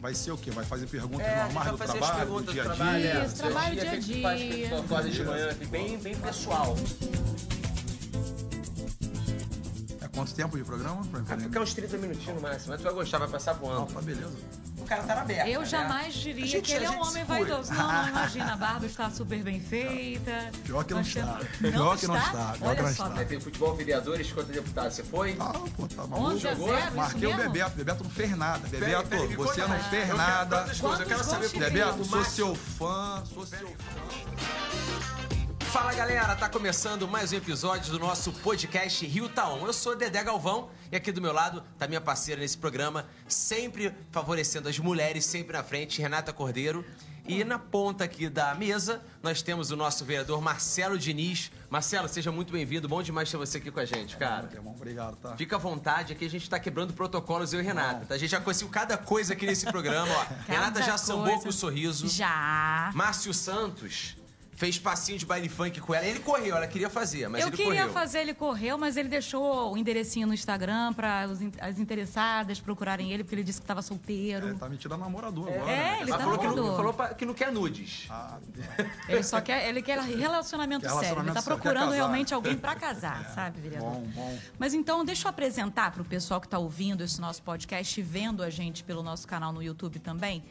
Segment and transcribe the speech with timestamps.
[0.00, 0.50] vai ser o quê?
[0.50, 2.84] Vai fazer perguntas É, normais do as trabalho, do dia a dia?
[3.22, 3.26] é.
[3.26, 4.78] Isso, trabalho dia a dia.
[4.78, 6.76] acorda de manhã, assim, bem, bem pessoal.
[10.00, 11.02] É quanto tempo de programa?
[11.02, 11.42] Pra Vai entender?
[11.48, 13.92] ficar uns 30 minutinhos no máximo, mas tu vai gostar, vai passar voando.
[13.92, 14.32] tá beleza.
[14.90, 15.48] Cara tá na aberta.
[15.48, 15.66] Eu né?
[15.66, 17.72] jamais diria gente- que ele é um homem vaidoso.
[17.72, 18.52] Não, não imagina.
[18.54, 20.50] A barba está super bem feita.
[20.64, 21.20] Pior que não está.
[21.36, 22.54] temos- Pior que não está.
[22.58, 23.20] Pior Olha que não só, está.
[23.20, 25.36] É, tem futebol vereadores contra deputados, você foi?
[25.38, 26.30] Ah, pô, tá maluco.
[26.32, 26.68] 11 a jogou?
[26.70, 27.36] 0, isso Marquei o?
[27.36, 27.70] Bebeto.
[27.76, 28.66] Bebeto não fez nada.
[28.66, 30.56] Bebeto, peraí, me você não fez Eu quero nada.
[30.80, 34.69] coisas, eu quero saber que Bebeto, sou seu fã, sou seu fã.
[35.72, 39.64] Fala galera, tá começando mais um episódio do nosso podcast Rio Taon.
[39.64, 43.94] Eu sou Dedé Galvão e aqui do meu lado tá minha parceira nesse programa, sempre
[44.10, 46.84] favorecendo as mulheres, sempre na frente, Renata Cordeiro.
[47.24, 51.52] E na ponta aqui da mesa, nós temos o nosso vereador Marcelo Diniz.
[51.68, 52.88] Marcelo, seja muito bem-vindo.
[52.88, 54.48] Bom demais ter você aqui com a gente, cara.
[54.52, 55.36] Irmão, obrigado, tá?
[55.36, 58.06] Fica à vontade, aqui a gente tá quebrando protocolos, eu e Renata.
[58.06, 58.14] tá?
[58.16, 60.26] A gente já conseguiu cada coisa aqui nesse programa, ó.
[60.50, 61.42] Renata já sambou coisa.
[61.44, 62.08] com o sorriso.
[62.08, 62.90] Já.
[62.92, 64.16] Márcio Santos
[64.60, 66.04] fez passinho de baile funk com ela.
[66.04, 67.92] Ele correu, ela queria fazer, mas eu ele queria correu.
[67.94, 71.22] fazer, ele correu, mas ele deixou o enderecinho no Instagram para
[71.62, 74.50] as interessadas procurarem ele, porque ele disse que estava solteiro.
[74.50, 75.70] É, tá me tirando namorador agora.
[75.72, 75.98] É, né?
[76.02, 78.06] ele tá falou, que não, falou pra- que não quer nudes.
[78.10, 78.36] Ah,
[79.08, 81.22] Ele só quer, ele quer relacionamento, Quer sério.
[81.22, 83.92] Ele tá procurando realmente alguém para casar, sabe, vereador?
[83.92, 84.38] bom, bom.
[84.58, 88.02] Mas então, deixa eu apresentar para o pessoal que está ouvindo esse nosso podcast e
[88.02, 90.44] vendo a gente pelo nosso canal no YouTube também.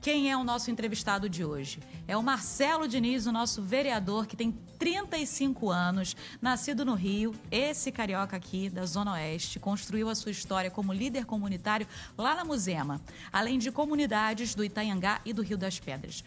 [0.00, 1.80] Quem é o nosso entrevistado de hoje?
[2.06, 7.90] É o Marcelo Diniz, o nosso vereador, que tem 35 anos, nascido no Rio, esse
[7.90, 13.00] carioca aqui da Zona Oeste, construiu a sua história como líder comunitário lá na Musema,
[13.32, 16.22] além de comunidades do Itanhangá e do Rio das Pedras.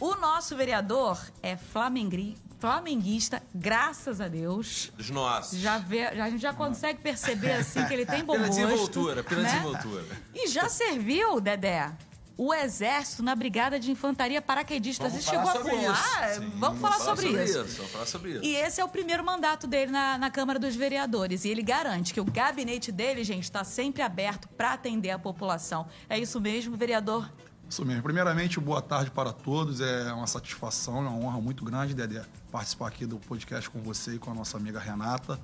[0.00, 4.90] O nosso vereador é flamengri- flamenguista, graças a Deus.
[4.96, 5.60] Dos nossos.
[5.60, 8.60] Já vê, já- a gente já consegue perceber assim que ele tem bom Pela gosto.
[8.60, 9.50] desenvoltura, pela né?
[9.52, 10.04] desenvoltura.
[10.34, 11.92] E já serviu, Dedé,
[12.36, 15.08] o exército na brigada de infantaria paraquedista.
[15.08, 15.92] Vamos Você chegou a falar sobre pular?
[16.30, 16.40] isso.
[16.40, 17.58] Sim, Vamos falar sobre, isso.
[17.58, 18.44] Vamos falar sobre isso.
[18.44, 21.44] E esse é o primeiro mandato dele na, na Câmara dos Vereadores.
[21.44, 25.86] E ele garante que o gabinete dele, gente, está sempre aberto para atender a população.
[26.08, 27.30] É isso mesmo, vereador?
[27.68, 28.02] Isso mesmo.
[28.02, 29.80] Primeiramente, boa tarde para todos.
[29.80, 34.14] É uma satisfação, é uma honra muito grande, Dedé, participar aqui do podcast com você
[34.14, 35.40] e com a nossa amiga Renata.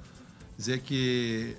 [0.56, 1.56] Dizer que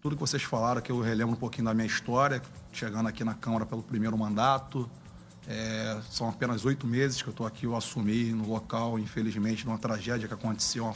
[0.00, 2.40] tudo que vocês falaram, que eu relembro um pouquinho da minha história,
[2.76, 4.88] chegando aqui na Câmara pelo primeiro mandato.
[5.46, 9.68] É, são apenas oito meses que eu estou aqui, eu assumi no local, infelizmente, de
[9.68, 10.94] uma tragédia que aconteceu, uma,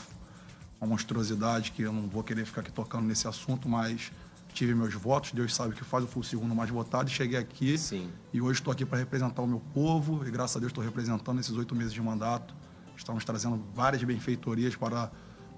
[0.81, 4.11] uma monstruosidade que eu não vou querer ficar aqui tocando nesse assunto, mas
[4.53, 7.13] tive meus votos, Deus sabe o que faz, eu fui o segundo mais votado e
[7.13, 7.77] cheguei aqui.
[7.77, 8.09] Sim.
[8.33, 11.37] E hoje estou aqui para representar o meu povo e graças a Deus estou representando
[11.37, 12.55] nesses oito meses de mandato.
[12.97, 15.11] Estamos trazendo várias benfeitorias para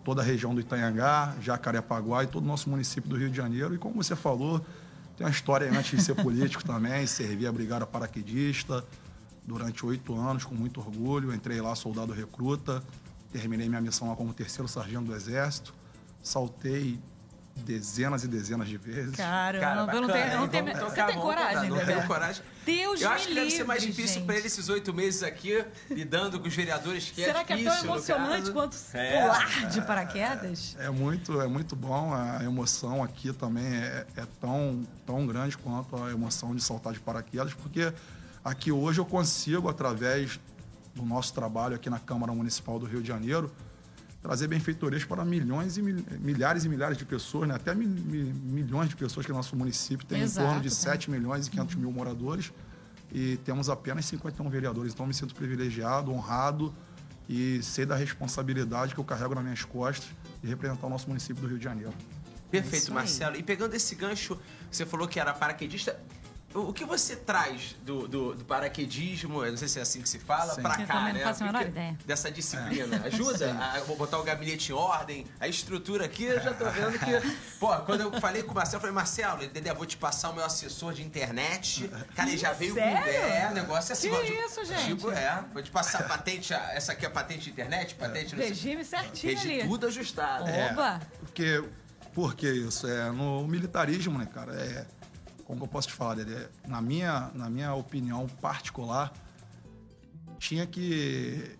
[0.03, 3.73] toda a região do Itanhangá, Jacarepaguá e todo o nosso município do Rio de Janeiro.
[3.73, 4.63] E como você falou,
[5.21, 8.83] tem uma história antes de ser político também, servi a brigada paraquedista
[9.45, 11.31] durante oito anos com muito orgulho.
[11.31, 12.83] Entrei lá soldado recruta,
[13.31, 15.75] terminei minha missão lá como terceiro sargento do Exército,
[16.23, 16.99] saltei
[17.55, 19.15] dezenas e dezenas de vezes.
[19.15, 21.93] Caramba, eu não tenho, eu não tenho, Então, você tem coragem, Não Dedé?
[21.93, 22.43] tenho coragem.
[22.65, 24.25] Deus Eu me acho que deve ser mais livre, difícil gente.
[24.25, 27.55] para ele esses oito meses aqui, lidando com os vereadores, que Será é que é
[27.57, 29.21] difícil, tão emocionante quanto É.
[29.21, 30.75] pular de paraquedas?
[30.79, 32.13] É muito, é muito bom.
[32.13, 36.99] A emoção aqui também é, é tão, tão grande quanto a emoção de saltar de
[36.99, 37.91] paraquedas, porque
[38.43, 40.39] aqui hoje eu consigo, através
[40.95, 43.51] do nosso trabalho aqui na Câmara Municipal do Rio de Janeiro,
[44.21, 47.55] trazer benfeitorias para milhões e mil- milhares e milhares de pessoas, né?
[47.55, 50.69] até mi- mi- milhões de pessoas que o nosso município tem Exato, em torno de
[50.69, 50.75] né?
[50.75, 52.51] 7 milhões e 500 mil moradores
[53.11, 54.93] e temos apenas 51 vereadores.
[54.93, 56.73] Então, eu me sinto privilegiado, honrado
[57.27, 60.09] e sei da responsabilidade que eu carrego nas minhas costas
[60.41, 61.93] de representar o nosso município do Rio de Janeiro.
[62.51, 62.93] Perfeito, aí.
[62.93, 63.35] Marcelo.
[63.37, 64.37] E pegando esse gancho,
[64.69, 65.97] você falou que era paraquedista.
[66.53, 70.09] O que você traz do, do, do paraquedismo, eu não sei se é assim que
[70.09, 70.61] se fala, Sim.
[70.61, 71.19] pra Eu cá, não né?
[71.23, 71.97] faço a menor ideia.
[72.05, 73.01] Dessa disciplina.
[73.05, 76.97] Ajuda a vou botar o gabinete em ordem, a estrutura aqui, eu já tô vendo
[76.99, 77.57] que.
[77.59, 80.33] Pô, quando eu falei com o Marcelo, eu falei, Marcelo, Dedé, vou te passar o
[80.35, 81.87] meu assessor de internet.
[82.15, 83.01] Cara, ele já veio Sério?
[83.03, 83.09] com.
[83.09, 84.09] É, negócio assim.
[84.09, 84.85] Que tipo- isso, gente?
[84.95, 85.43] Tipo, é.
[85.53, 88.49] Vou te passar a patente, essa aqui é a patente de internet, patente não sei-
[88.49, 89.69] Regime certinho Regi ali.
[89.69, 90.45] tudo ajustado.
[90.71, 90.99] Oba!
[91.19, 91.63] Porque,
[92.13, 92.87] por que isso?
[92.87, 94.85] É, no militarismo, né, cara, é,
[95.51, 96.47] como que eu posso te falar, Dedé?
[96.65, 99.11] Na minha, na minha opinião particular,
[100.39, 101.59] tinha que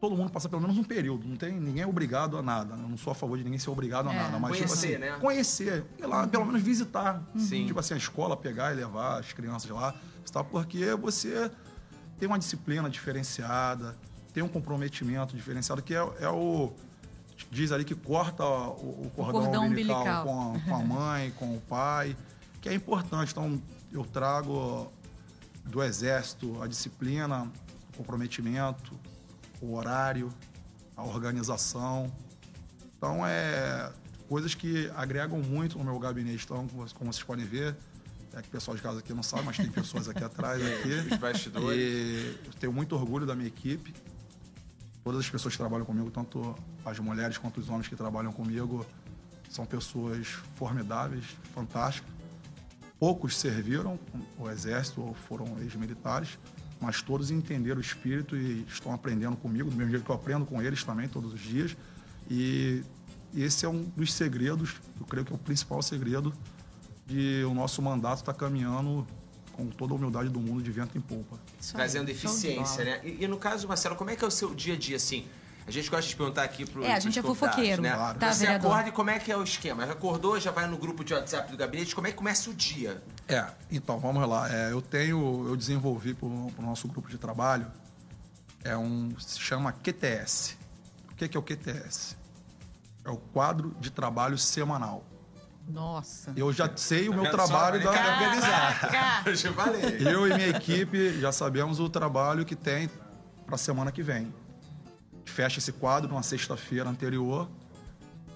[0.00, 1.28] todo mundo passar pelo menos um período.
[1.28, 2.72] Não tem ninguém é obrigado a nada.
[2.76, 4.16] Eu não sou a favor de ninguém ser obrigado a É.
[4.16, 4.38] nada.
[4.38, 5.18] Mas, tipo Conhecer, assim, né?
[5.20, 5.84] conhecer.
[5.98, 7.22] Ir lá, pelo menos visitar.
[7.36, 7.66] Sim.
[7.66, 9.94] Tipo assim, a escola, pegar e levar as crianças lá.
[10.32, 10.42] Tá?
[10.42, 11.50] Porque você
[12.18, 13.98] tem uma disciplina diferenciada,
[14.32, 16.72] tem um comprometimento diferenciado, que é, é o.
[17.50, 20.24] Diz ali que corta o, o cordão, cordão umbilical, umbilical.
[20.24, 22.16] Com, a, com a mãe, com o pai,
[22.60, 23.32] que é importante.
[23.32, 23.60] Então,
[23.92, 24.90] eu trago
[25.64, 27.50] do Exército, a disciplina,
[27.92, 28.98] o comprometimento,
[29.60, 30.32] o horário,
[30.96, 32.12] a organização.
[32.96, 33.92] Então, é
[34.28, 36.44] coisas que agregam muito no meu gabinete.
[36.44, 37.76] Então, como vocês podem ver,
[38.34, 40.64] é que o pessoal de casa aqui não sabe, mas tem pessoas aqui atrás.
[40.64, 40.92] Aqui.
[41.12, 41.78] Os bastidores.
[41.78, 43.94] E eu tenho muito orgulho da minha equipe.
[45.02, 48.84] Todas as pessoas que trabalham comigo, tanto as mulheres quanto os homens que trabalham comigo,
[49.48, 51.24] são pessoas formidáveis,
[51.54, 52.17] fantásticas.
[52.98, 53.98] Poucos serviram
[54.38, 56.38] o exército ou foram ex-militares,
[56.80, 60.44] mas todos entenderam o espírito e estão aprendendo comigo, do mesmo jeito que eu aprendo
[60.44, 61.76] com eles também todos os dias.
[62.30, 62.82] E
[63.34, 66.32] esse é um dos segredos, eu creio que é o principal segredo
[67.06, 69.06] de o nosso mandato estar tá caminhando
[69.52, 71.38] com toda a humildade do mundo de vento em polpa.
[71.72, 73.00] Trazendo eficiência, né?
[73.02, 75.26] E, e, no caso, Marcelo, como é que é o seu dia a dia, assim?
[75.68, 77.92] A gente gosta de perguntar aqui pro É, a gente é fofoqueiro, né?
[77.92, 78.18] Claro.
[78.18, 78.70] Tá, Você vereador.
[78.70, 79.86] acorda e como é que é o esquema?
[79.86, 82.54] Já acordou, já vai no grupo de WhatsApp do gabinete, como é que começa o
[82.54, 83.02] dia?
[83.28, 84.50] É, então, vamos lá.
[84.50, 87.70] É, eu tenho, eu desenvolvi para o nosso grupo de trabalho,
[88.64, 90.56] é um, se chama QTS.
[91.12, 92.16] O que, que é o QTS?
[93.04, 95.04] É o quadro de trabalho semanal.
[95.68, 96.32] Nossa.
[96.34, 98.90] Eu já sei o meu trabalho da organizar.
[99.26, 99.98] Eu já falei.
[100.00, 102.88] Eu e minha equipe já sabemos o trabalho que tem
[103.44, 104.32] para a semana que vem.
[105.38, 107.48] Fecha esse quadro numa sexta-feira anterior.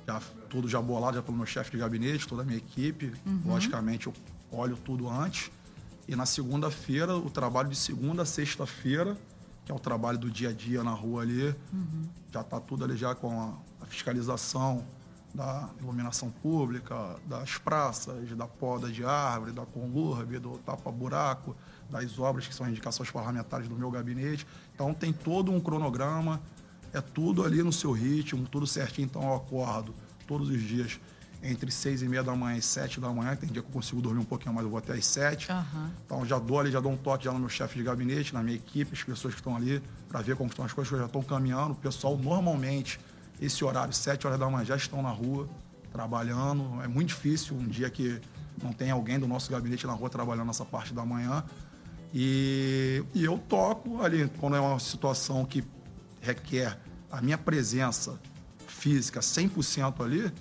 [0.06, 3.12] Já, tudo já bolado já pelo meu chefe de gabinete, toda a minha equipe.
[3.26, 3.42] Uhum.
[3.44, 4.14] Logicamente, eu
[4.52, 5.50] olho tudo antes.
[6.06, 9.16] E na segunda-feira, o trabalho de segunda a sexta-feira,
[9.64, 12.04] que é o trabalho do dia a dia na rua ali, uhum.
[12.32, 14.86] já está tudo ali já com a, fiscalização,
[15.34, 21.56] da iluminação pública, das praças, da poda de árvore, da conlurbe, do tapa-buraco,
[21.90, 24.46] das obras que são indicações parlamentares do meu gabinete.
[24.72, 26.40] Então tem todo um cronograma,
[26.92, 29.06] é tudo ali no seu ritmo, tudo certinho.
[29.06, 29.94] Então eu acordo
[30.26, 31.00] todos os dias
[31.42, 33.34] entre seis e meia da manhã e sete da manhã.
[33.34, 35.50] Tem dia que eu consigo dormir um pouquinho mais, eu vou até às sete.
[35.50, 35.90] Uhum.
[36.06, 38.42] Então já dou ali, já dou um toque já no meu chefe de gabinete, na
[38.42, 41.06] minha equipe, as pessoas que estão ali, para ver como estão as coisas, que já
[41.06, 41.72] estão caminhando.
[41.72, 43.00] O pessoal normalmente
[43.40, 45.48] esse horário, 7 horas da manhã, já estão na rua
[45.92, 46.80] trabalhando.
[46.82, 48.20] É muito difícil um dia que
[48.62, 51.42] não tem alguém do nosso gabinete na rua trabalhando nessa parte da manhã.
[52.14, 55.64] E, e eu toco ali, quando é uma situação que
[56.22, 56.78] requer
[57.10, 58.18] a minha presença
[58.66, 60.32] física 100% ali,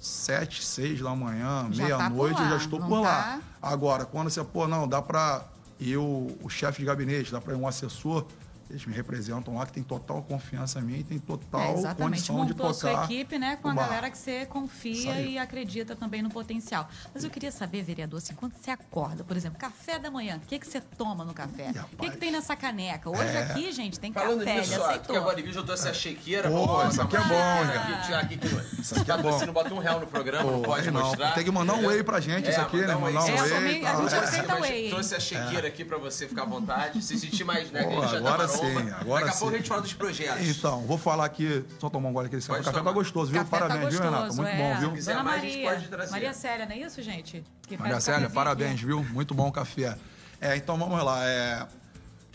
[0.00, 3.22] 7, 6 da manhã, tá meia-noite, tá eu já estou por lá.
[3.22, 3.40] Tá...
[3.60, 5.44] Agora, quando você, pô, não, dá para
[5.80, 8.24] eu, o chefe de gabinete, dá para ir um assessor,
[8.68, 12.52] eles me representam lá, que tem total confiança em mim, tem total é, condição Montou
[12.52, 12.74] de tocar.
[12.74, 16.88] Sua equipe, né, com a galera que você confia e acredita também no potencial.
[17.14, 20.46] Mas eu queria saber, vereador, assim, quando você acorda, por exemplo, café da manhã, o
[20.46, 21.72] que, que você toma no café?
[21.92, 23.08] O que, que tem nessa caneca?
[23.08, 23.42] Hoje é...
[23.42, 26.50] aqui, gente, tem Falando café, nisso, ó, aqui agora eu trouxe a chequeira.
[26.50, 27.76] Pô, isso aqui é bom, hein?
[27.76, 29.32] Aqui, aqui, isso aqui é bom.
[29.32, 31.34] Você não bota um real no programa, Pô, não pode não, mostrar.
[31.34, 32.94] Tem que mandar um whey pra gente, é, isso aqui, né?
[32.94, 33.84] Mandar um whey.
[33.84, 34.90] É, a gente aceita whey.
[34.90, 37.86] Trouxe a chequeira aqui pra você ficar à vontade, se sentir mais, né?
[38.16, 40.48] Agora sim, agora a pouco a gente fala dos projetos.
[40.48, 42.36] Então, vou falar aqui, só tomar um gole aqui.
[42.36, 43.40] Esse café tá gostoso, viu?
[43.40, 44.32] Café parabéns, tá viu, Renata?
[44.32, 44.56] Muito é.
[44.56, 45.04] bom, viu?
[45.04, 47.44] Dona Maria, Maria Célia, não é isso, gente?
[47.66, 49.02] Que Maria Célia, parabéns, viu?
[49.04, 49.96] Muito bom o café.
[50.40, 51.26] É, então vamos lá.
[51.26, 51.66] É,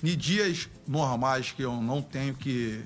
[0.03, 2.83] em dias normais que eu não tenho que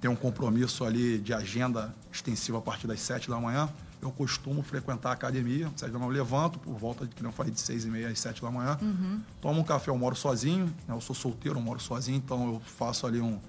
[0.00, 3.68] ter um compromisso ali de agenda extensiva a partir das sete da manhã,
[4.00, 5.70] eu costumo frequentar a academia.
[5.76, 8.08] Sete da manhã eu levanto, por volta de, que eu falei, de seis e meia
[8.08, 8.78] às sete da manhã.
[8.80, 9.20] Uhum.
[9.40, 10.94] Tomo um café, eu moro sozinho, né?
[10.94, 13.40] eu sou solteiro, eu moro sozinho, então eu faço ali um,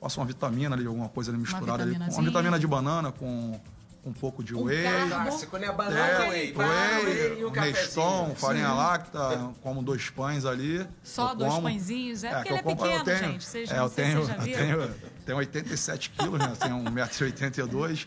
[0.00, 1.96] faço uma vitamina ali, alguma coisa ali misturada ali.
[1.96, 3.60] Uma vitamina de banana com
[4.04, 4.84] um pouco de um whey.
[5.08, 5.72] Clássico, né?
[5.72, 6.54] Banana, é, whey.
[6.54, 8.76] Whey, whey um Neston, farinha Sim.
[8.76, 10.86] láctea, como dois pães ali.
[11.02, 12.22] Só dois como, pãezinhos?
[12.22, 13.44] É, é porque ele é pequeno, eu tenho, gente.
[13.44, 14.94] Vocês, é, eu tenho, eu tenho,
[15.24, 16.52] tenho 87 quilos, né?
[16.58, 18.06] Tenho 1,82m.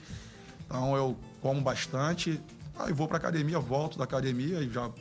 [0.65, 2.41] Então eu como bastante.
[2.77, 4.91] Aí vou pra academia, volto da academia e já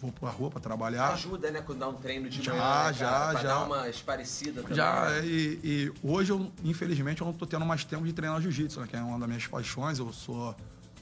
[0.00, 1.12] vou pra rua para trabalhar.
[1.12, 3.48] Ajuda, né, quando dá um treino de já, manhã, né, já, pra já.
[3.48, 4.76] dar uma esparecida também.
[4.76, 5.24] Já, né?
[5.24, 8.88] e, e, hoje, eu, infelizmente, eu não tô tendo mais tempo de treinar jiu-jitsu, né,
[8.90, 10.00] que é uma das minhas paixões.
[10.00, 10.52] Eu sou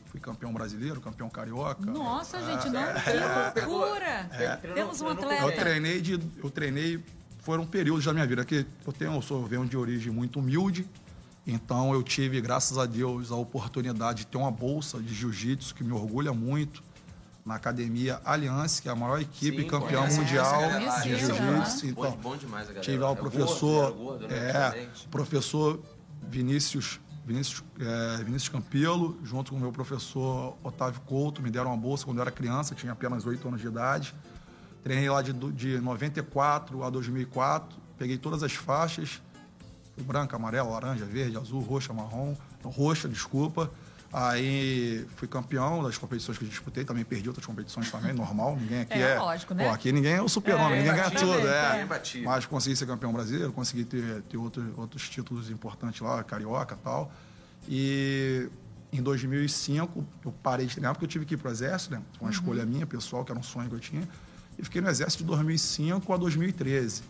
[0.08, 1.90] fui campeão brasileiro, campeão carioca.
[1.90, 4.28] Nossa, é, gente, não, é, que loucura!
[4.30, 5.42] É, Temos um atleta.
[5.42, 7.02] Eu treinei, de, eu treinei,
[7.40, 10.87] foram períodos da minha vida que eu tenho, eu sou venho de origem muito humilde,
[11.46, 15.82] então eu tive, graças a Deus, a oportunidade de ter uma bolsa de jiu-jitsu que
[15.82, 16.82] me orgulha muito
[17.44, 20.62] na academia Aliança, que é a maior equipe Sim, campeã mundial
[21.02, 21.87] de jiu-jitsu.
[21.87, 25.80] Então, bom demais a tive lá o professor, é, gordo, né, é professor
[26.28, 31.76] Vinícius Vinícius, é, Vinícius Campelo, junto com o meu professor Otávio Couto, me deram uma
[31.76, 34.14] bolsa quando eu era criança, tinha apenas 8 anos de idade.
[34.82, 39.22] Treinei lá de, de 94 a 2004, peguei todas as faixas,
[40.02, 43.71] branca, amarela, laranja, verde, azul, roxa, marrom, roxa, desculpa.
[44.12, 48.56] Aí fui campeão das competições que eu disputei, também perdi outras competições também, normal.
[48.61, 49.18] Ninguém aqui É, é.
[49.18, 49.66] lógico, né?
[49.66, 51.49] Pô, aqui ninguém é o super-homem, É, ninguém ganha tudo.
[51.49, 51.82] é É.
[51.82, 52.28] imbatível.
[52.28, 56.85] Mas consegui ser campeão brasileiro, consegui ter, ter outro, outros títulos importantes lá, carioca e
[56.85, 57.11] tal.
[57.66, 58.50] E
[58.92, 62.02] em 2005 eu parei de treinar porque eu tive que ir pro exército, né?
[62.18, 64.06] Foi uma escolha minha, pessoal, que era um sonho que eu tinha.
[64.59, 67.02] E fiquei no exército de 2005 a 2013.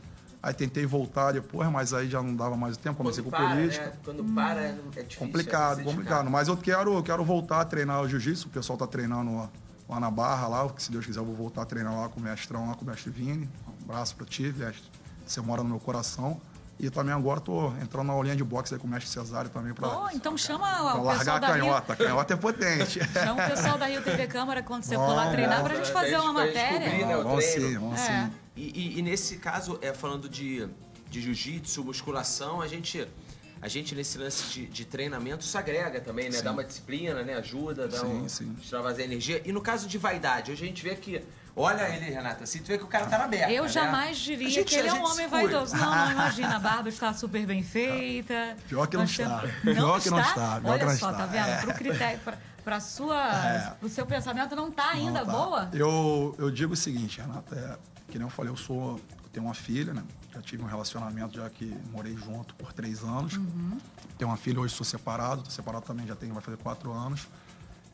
[0.43, 3.87] Aí tentei voltar depois, mas aí já não dava mais tempo, comecei com política.
[3.87, 3.93] né?
[4.05, 5.19] Quando para, é é difícil.
[5.19, 6.29] Complicado, é complicado.
[6.31, 8.49] Mas eu quero, eu quero voltar a treinar o jiu-jitsu.
[8.49, 9.49] O pessoal tá treinando lá,
[9.89, 10.69] lá na Barra, lá.
[10.69, 12.85] que Se Deus quiser, eu vou voltar a treinar lá com o mestrão, lá com
[12.85, 13.49] o mestre Vini.
[13.69, 14.83] Um abraço pra ti, mestre.
[15.25, 16.41] Você mora no meu coração.
[16.81, 19.73] E também agora tô entrando na aulinha de boxe aí com o mestre Cesário também
[19.73, 21.61] pra, Oh, então chama pra o pessoal largar a da Rio.
[21.67, 21.93] canhota.
[21.93, 22.99] A canhota é potente.
[23.13, 25.87] Chama o pessoal da Rio TV Câmara quando você for lá treinar pra vamos.
[25.87, 27.07] gente fazer uma gente matéria.
[27.07, 27.17] né?
[27.17, 27.69] o vamos treino.
[27.69, 28.25] sim, vamos É.
[28.25, 28.33] sim.
[28.57, 30.69] E, e- e nesse caso, é, falando de,
[31.11, 33.07] de jiu-jitsu, musculação, a gente,
[33.61, 36.43] a gente nesse lance de, de treinamento isso agrega também, né?
[36.43, 37.35] Dá uma disciplina, né?
[37.35, 38.55] Ajuda, dá Sim, um, sim.
[38.63, 39.41] extravasar energia.
[39.45, 41.25] E no caso de vaidade, hoje a gente vê que.
[41.55, 43.53] Olha ele, Renata, assim, tu vê que o cara tá na berra.
[43.53, 43.69] Eu né?
[43.69, 45.29] jamais diria gente- que ele é um homem se cuida.
[45.31, 45.77] vaidoso.
[45.77, 46.57] Não, não, imagina.
[46.57, 48.57] A barba está super bem feita.
[48.69, 49.41] Pior que não está.
[49.41, 51.19] temos- Pior que não está, pior Olha que não só, está.
[51.19, 51.49] tá vendo?
[51.49, 51.57] É.
[51.61, 55.33] Pro critério, pra, pra sua, o seu pensamento não tá ainda Não, tá.
[55.33, 55.71] boa?
[55.75, 59.01] Eu, eu digo o seguinte, Renata, é, que nem eu falei, eu sou.
[59.25, 60.03] Eu tenho uma filha, né?
[60.35, 63.37] Já tive um relacionamento, já que morei junto por três anos.
[63.37, 63.79] Uhum.
[64.19, 67.27] Tenho uma filha, hoje sou separado, tô separado também, já tenho, vai fazer quatro anos.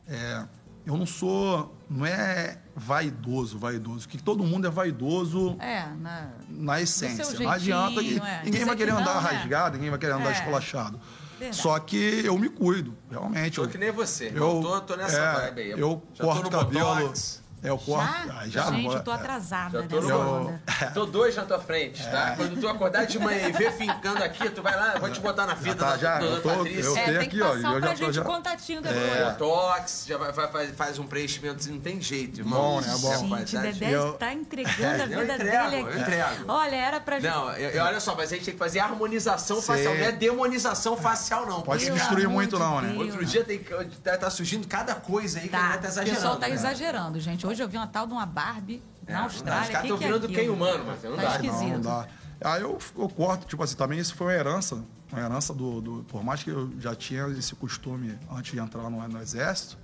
[0.07, 0.45] É,
[0.87, 1.77] eu não sou.
[1.89, 6.31] Não é vaidoso, vaidoso, que todo mundo é vaidoso É, na...
[6.49, 7.25] na essência.
[7.25, 8.01] seu não adianta.
[8.01, 8.37] que jeitinho, é.
[8.39, 9.29] Ninguém Dizer vai que querer andar não, né?
[9.37, 10.33] rasgado, ninguém vai querer andar É.
[10.33, 11.01] esculachado.
[11.39, 11.57] Verdade.
[11.63, 13.55] Só que eu me cuido, realmente.
[13.57, 14.29] Tô eu- que nem você.
[14.35, 15.71] eu, Eu tô, tô nessa é, vibe aí.
[15.71, 16.97] Eu tô corto no cabelo.
[16.97, 17.43] Botox.
[17.63, 18.05] É, eu corto.
[18.27, 18.35] Já?
[18.41, 19.15] ah, já Gente, eu tô é.
[19.15, 20.59] atrasada Já tô no-.
[20.95, 22.35] Tô dois na tua frente, tá?
[22.37, 25.21] Quando tu acordar de manhã e ver fincando aqui, tu vai lá, eu vou te
[25.21, 26.83] botar na fita tá, da, já, da, eu tô- Patrícia.
[26.83, 28.81] eu É, tenho tem que aqui, ó, passar eu pra já tô já- o contatinho
[28.81, 29.03] depois.
[29.03, 29.25] É.
[29.25, 32.61] Botox, já vai, vai- faz, faz um preenchimento, não tem jeito, irmão.
[32.61, 32.97] Bom, né?
[33.01, 33.17] Bom.
[33.19, 35.99] Gente, Rapaz, Dedé Eu- está entregando a Eu vida entrego, dele eu aqui.
[35.99, 36.45] entrego.
[36.49, 37.31] Olha, era pra gente.
[37.33, 39.67] Não, eu- eu- olha só, mas a gente tem que fazer harmonização Sim.
[39.67, 41.63] facial, não é demonização facial, não.
[41.63, 42.95] Pode se destruir muito, não, né?
[42.97, 45.87] Outro dia tem, que- tá, tá surgindo cada coisa aí que a Tá, tá o
[45.89, 46.15] exagerando.
[46.15, 47.48] pessoal tá exagerando, gente.
[47.49, 49.23] Hoje eu vi uma tal de uma Barbie É, na.
[49.23, 49.63] Austrália.
[49.63, 51.31] Os caras que tão que é virando quem humano, mas não Tá dá.
[51.37, 51.61] esquisito.
[51.63, 52.07] Não, não dá.
[52.45, 54.85] Aí eu, eu corto, tipo assim, também isso foi uma herança.
[55.11, 58.91] Uma herança do, do- Por mais que eu já tinha esse costume antes de entrar
[58.91, 59.79] no, no exército,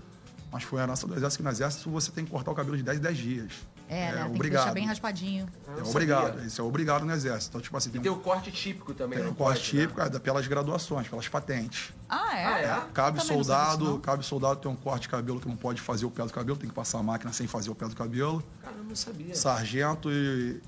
[0.52, 2.76] mas foi uma herança do exército, que no exército você tem que cortar o cabelo
[2.76, 3.52] de 10 em 10 dias.
[3.88, 4.12] É, né?
[4.22, 4.62] Tem que obrigado.
[4.62, 5.46] deixar bem raspadinho.
[5.78, 6.44] É obrigado.
[6.44, 7.50] Isso é obrigado no exército.
[7.50, 9.82] Então, tipo assim, tem, Tem um, o corte típico também, tem um corte pode, né?
[9.82, 11.92] típico é, da- pelas graduações, pelas patentes.
[12.08, 12.44] Ah, é?
[12.46, 12.76] Ah, é?
[12.78, 14.00] Eu Cabe também soldado, não.
[14.00, 16.56] cabe soldado tem um corte de cabelo que não pode fazer o pé do cabelo,
[16.56, 18.42] tem que passar a máquina sem fazer o pé do cabelo.
[18.62, 19.34] Cara, eu não sabia.
[19.34, 20.60] Sargento e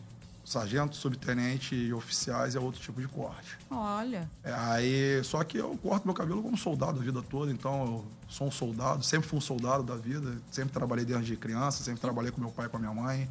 [0.46, 3.58] sargento, subtenente e oficiais é outro tipo de corte.
[3.68, 4.30] Olha.
[4.44, 8.06] É, aí, só que eu corto meu cabelo como soldado a vida toda, então eu
[8.28, 12.30] sou um soldado, sempre fui um soldado da vida, sempre trabalhei desde criança, sempre trabalhei
[12.30, 13.28] com meu pai e com a minha mãe.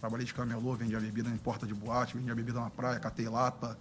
[0.00, 3.78] Trabalhei de camelô, vendia bebida em porta de boate, vendia bebida na praia, catei lata.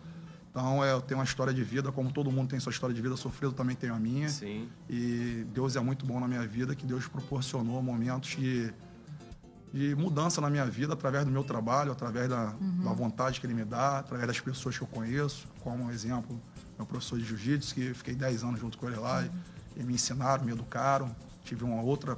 [0.51, 3.01] Então, é, eu tenho uma história de vida, como todo mundo tem sua história de
[3.01, 4.29] vida sofrida, eu também tenho a minha.
[4.29, 4.69] Sim.
[4.87, 8.71] E Deus é muito bom na minha vida, que Deus proporcionou momentos de,
[9.73, 13.53] de mudança na minha vida através do meu trabalho, através da, da vontade que Ele
[13.53, 16.39] me dá, através das pessoas que eu conheço, como um exemplo,
[16.77, 19.31] meu professor de jiu-jitsu, que fiquei 10 anos junto com ele lá, e,
[19.81, 21.13] e me ensinaram, me educaram.
[21.43, 22.17] Tive uma outra,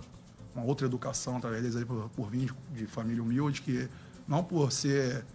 [0.53, 3.87] uma outra educação através deles por, por vir de, de família humilde, que
[4.27, 5.25] não por ser,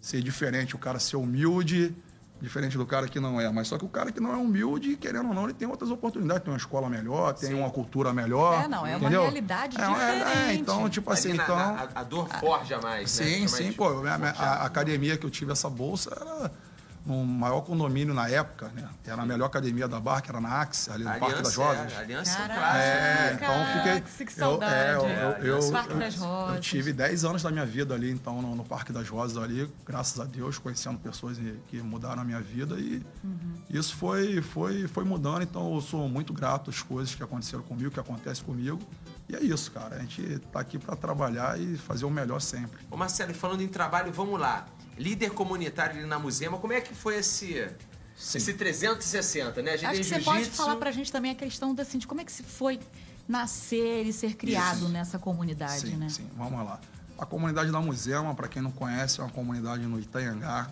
[0.00, 1.94] ser diferente, o cara ser humilde,
[2.44, 3.50] diferente do cara que não é.
[3.50, 5.90] Mas só que o cara que não é humilde, querendo ou não, ele tem outras
[5.90, 6.44] oportunidades.
[6.44, 7.54] Tem uma escola melhor, tem Sim.
[7.56, 8.64] uma cultura melhor.
[8.64, 9.22] É, não, é uma entendeu?
[9.22, 10.60] realidade É, é, é, diferente.
[10.60, 11.56] então, tipo assim, na- então...
[11.56, 13.26] na- a, a dor forja mais, né?
[13.26, 13.88] Sim, Fica sim, mais pô.
[14.06, 16.50] A, a- academia que eu tive essa bolsa era
[17.06, 18.88] no maior condomínio na época, né?
[19.06, 21.58] Era a melhor academia da Barra, que era na Axe, ali no A Parque das
[21.58, 21.92] Aliança, Rosas.
[21.92, 22.78] É, aliança é Caraca.
[22.78, 23.54] É, então
[24.06, 24.26] fiquei.
[24.26, 24.74] que eu- saudade.
[24.74, 26.54] é, eu, É, eu, eu, Parque das Rosas.
[26.56, 29.70] eu tive 10 anos da minha vida ali, então, no, no Parque das Rosas ali,
[29.84, 31.36] graças a Deus, conhecendo pessoas
[31.68, 33.04] que mudaram a minha vida e
[33.68, 37.90] isso foi, foi, foi mudando, então eu sou muito grato às coisas que aconteceram comigo,
[37.90, 38.78] que acontecem comigo.
[39.28, 39.96] E é isso, cara.
[39.96, 42.78] A gente tá aqui para trabalhar e fazer o melhor sempre.
[42.90, 44.66] Ô Marcelo, e falando em trabalho, vamos lá.
[44.96, 47.68] Líder comunitário ali na Musema, como é que foi esse,
[48.16, 49.72] esse 360, né?
[49.72, 52.20] A gente Acho que você pode falar pra gente também a questão assim, de como
[52.20, 52.78] é que se foi
[53.26, 56.08] nascer e ser criado nessa comunidade, sim, né?
[56.08, 56.80] Sim, vamos lá.
[57.18, 60.70] A comunidade da Musema, para quem não conhece, é uma comunidade no Itanhangá.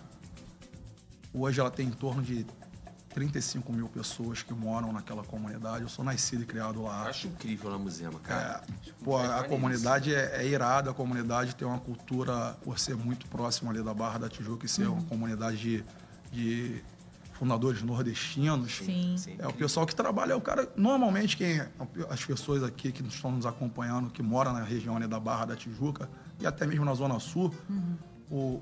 [1.33, 2.45] Hoje ela tem em torno de
[3.13, 5.83] 35 mil pessoas que moram naquela comunidade.
[5.83, 7.03] Eu sou nascido e criado lá.
[7.03, 8.63] Acho incrível lá Musema, É, cara.
[9.03, 9.49] pô, É a maneiríssimo.
[9.49, 13.93] comunidade é, é irada, a comunidade tem uma cultura, por ser muito próxima ali da
[13.93, 15.85] Barra da Tijuca e ser uma comunidade de,
[16.31, 16.83] de,
[17.33, 18.77] fundadores nordestinos.
[18.77, 19.15] Sim.
[19.17, 19.35] Sim.
[19.39, 20.71] É o pessoal que trabalha, é o cara.
[20.75, 21.61] Normalmente, quem
[22.09, 25.55] as pessoas aqui que estão nos acompanhando, que moram na região ali da Barra da
[25.55, 27.53] Tijuca e até mesmo na Zona Sul,
[28.29, 28.61] o,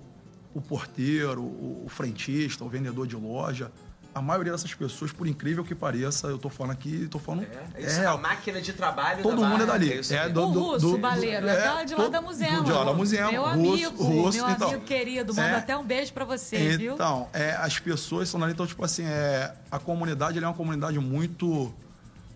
[0.53, 3.71] o porteiro, o, o frentista, o vendedor de loja,
[4.13, 7.43] a maioria dessas pessoas, por incrível que pareça, eu tô falando aqui, tô falando.
[7.75, 9.99] É, isso é a máquina de trabalho Todo da mundo é Barra, dali.
[9.99, 10.31] isso É aí.
[10.33, 12.63] do- o do- russo, do- o baleiro, é, é, de lá todo- da Musema.
[12.63, 13.53] de lá da Musema, Meu russo,
[13.85, 14.67] amigo, russo, meu então.
[14.69, 15.55] amigo querido, manda É.
[15.55, 16.93] até um beijo pra você, viu?
[16.95, 20.55] Então, é, as pessoas são dali, então, tipo assim, é, a comunidade ela é uma
[20.55, 21.73] comunidade muito,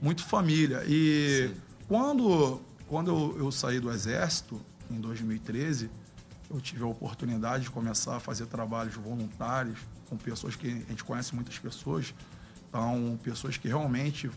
[0.01, 0.83] muito família.
[0.87, 1.51] E
[1.87, 5.89] quando, quando eu, eu saí do Exército, em 2013,
[6.49, 9.79] eu tive a oportunidade de começar a fazer trabalhos voluntários
[10.17, 12.13] com pessoas que a gente conhece muitas pessoas,
[12.69, 14.29] então, pessoas que realmente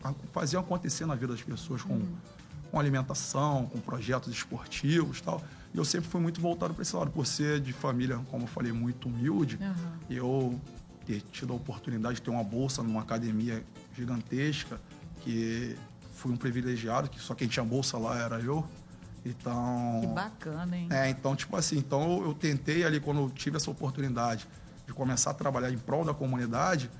[0.00, 2.00] fa- faziam acontecer na vida das pessoas com,
[2.70, 5.42] com alimentação, com projetos esportivos tal.
[5.72, 8.48] E eu sempre fui muito voltado para esse lado, por ser de família, como eu
[8.48, 9.58] falei, muito humilde.
[10.08, 10.58] Eu
[11.04, 13.62] ter tido a oportunidade de ter uma bolsa numa academia
[13.94, 14.80] gigantesca,
[15.20, 15.76] que
[16.14, 18.64] fui um privilegiado, que só quem tinha bolsa lá era eu.
[19.24, 20.88] Então, Que bacana, hein?
[20.90, 24.46] é, então, tipo assim, então eu, eu tentei ali, quando eu tive essa oportunidade
[24.86, 26.90] de começar a trabalhar em prol da comunidade,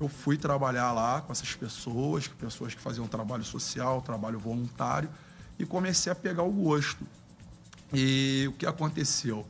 [0.00, 5.10] eu fui trabalhar lá com essas pessoas, pessoas que faziam trabalho social, trabalho voluntário,
[5.58, 7.06] e comecei a pegar o gosto.
[7.92, 9.46] E o que aconteceu?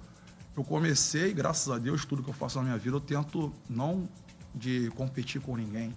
[0.57, 4.09] Eu comecei, graças a Deus, tudo que eu faço na minha vida, eu tento não
[4.53, 5.95] de competir com ninguém,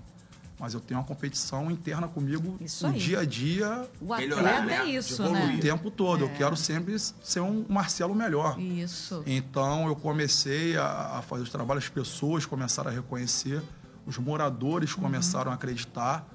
[0.64, 2.98] mas eu tenho uma competição interna comigo Isso no aí.
[2.98, 4.78] dia a dia, O Melhorar, atleta né?
[4.78, 5.56] é isso, né?
[5.58, 6.24] o tempo todo.
[6.24, 6.26] É.
[6.26, 8.58] Eu quero sempre ser um Marcelo melhor.
[8.58, 9.22] Isso.
[9.28, 13.62] Então eu comecei a, a fazer os trabalhos, as pessoas começaram a reconhecer,
[14.06, 16.26] os moradores começaram a acreditar.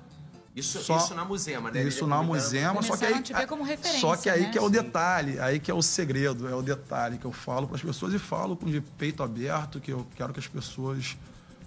[0.54, 1.82] Isso, Só- isso na Musema, né?
[1.84, 4.50] Isso na Musema, só que aí, a te ver como referência, só que aí né?
[4.50, 7.66] que é o detalhe, aí que é o segredo, é o detalhe que eu falo
[7.66, 11.16] para as pessoas e falo com de peito aberto que eu quero que as pessoas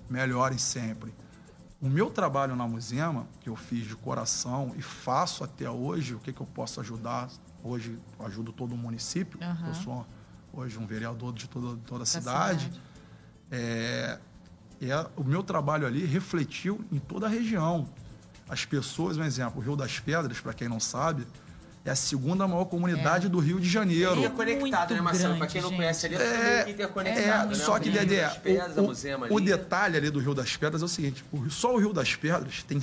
[0.07, 1.11] melhorem sempre.
[1.81, 6.19] O meu trabalho na Musema, que eu fiz de coração e faço até hoje, o
[6.19, 7.27] que, que eu posso ajudar?
[7.63, 9.67] Hoje ajudo todo o município, Aham.
[9.67, 10.07] eu sou
[10.53, 12.65] hoje um vereador de toda, toda a Da cidade.
[12.65, 12.81] cidade.
[13.50, 14.20] É,
[14.79, 17.89] é, o meu trabalho ali refletiu em toda a região.
[18.48, 21.25] As pessoas, um exemplo, o Rio das Pedras, para quem não sabe,
[21.83, 24.20] é a segunda maior comunidade do Rio de Janeiro.
[24.20, 25.29] E é conectado, muito né, Marcelo?
[25.29, 25.77] Pra grande, quem não gente.
[25.77, 27.63] conhece ali, é, que interconectado, É, né?
[27.63, 28.27] só que, Dedé,
[29.29, 31.79] o, o, o detalhe ali do Rio das Pedras é o seguinte: o- só o
[31.79, 32.79] Rio das Pedras tem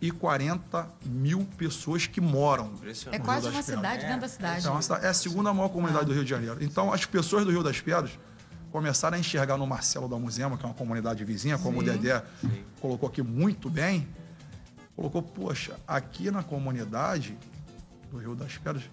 [0.00, 2.72] 140 mil pessoas que moram.
[3.12, 4.66] É quase Rio uma cidade dentro da cidade.
[4.66, 6.58] É, uma cida- é a segunda maior comunidade do Rio de Janeiro.
[6.62, 8.10] Então, as pessoas do Rio das Pedras
[8.70, 12.22] começaram a enxergar no Marcelo da Musema, que é uma comunidade vizinha, como o Dedé
[12.80, 14.08] colocou aqui muito bem,
[14.96, 17.36] colocou, poxa, aqui na comunidade
[18.14, 18.84] do Rio das Pedras,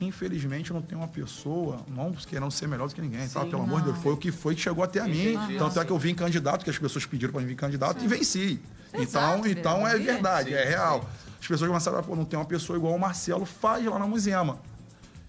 [0.00, 3.46] infelizmente não tem uma pessoa, não querendo ser melhor do que ninguém, tá?
[3.46, 5.34] Pelo amor de Deus, foi o que foi que chegou até a mim.
[5.34, 5.58] Entendi.
[5.58, 8.08] Tanto é que eu vim candidato, que as pessoas pediram para mim vir candidato, e
[8.08, 8.60] venci.
[8.88, 10.12] Então, Exato, então é Dedé.
[10.12, 10.68] verdade, Sim, é sim.
[10.68, 11.08] real.
[11.40, 14.06] As pessoas começaram a, pô, não tem uma pessoa igual o Marcelo faz lá na
[14.06, 14.58] Musema.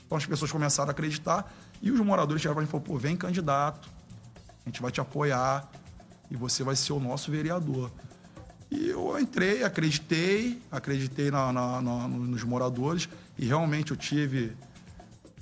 [0.06, 2.98] Então as pessoas começaram a acreditar e os moradores chegaram para mim e falaram, pô,
[2.98, 3.90] vem candidato,
[4.66, 5.70] a gente vai te apoiar
[6.30, 7.92] e você vai ser o nosso vereador.
[8.72, 14.54] E eu entrei, acreditei, acreditei na- na- na- nos moradores e realmente eu tive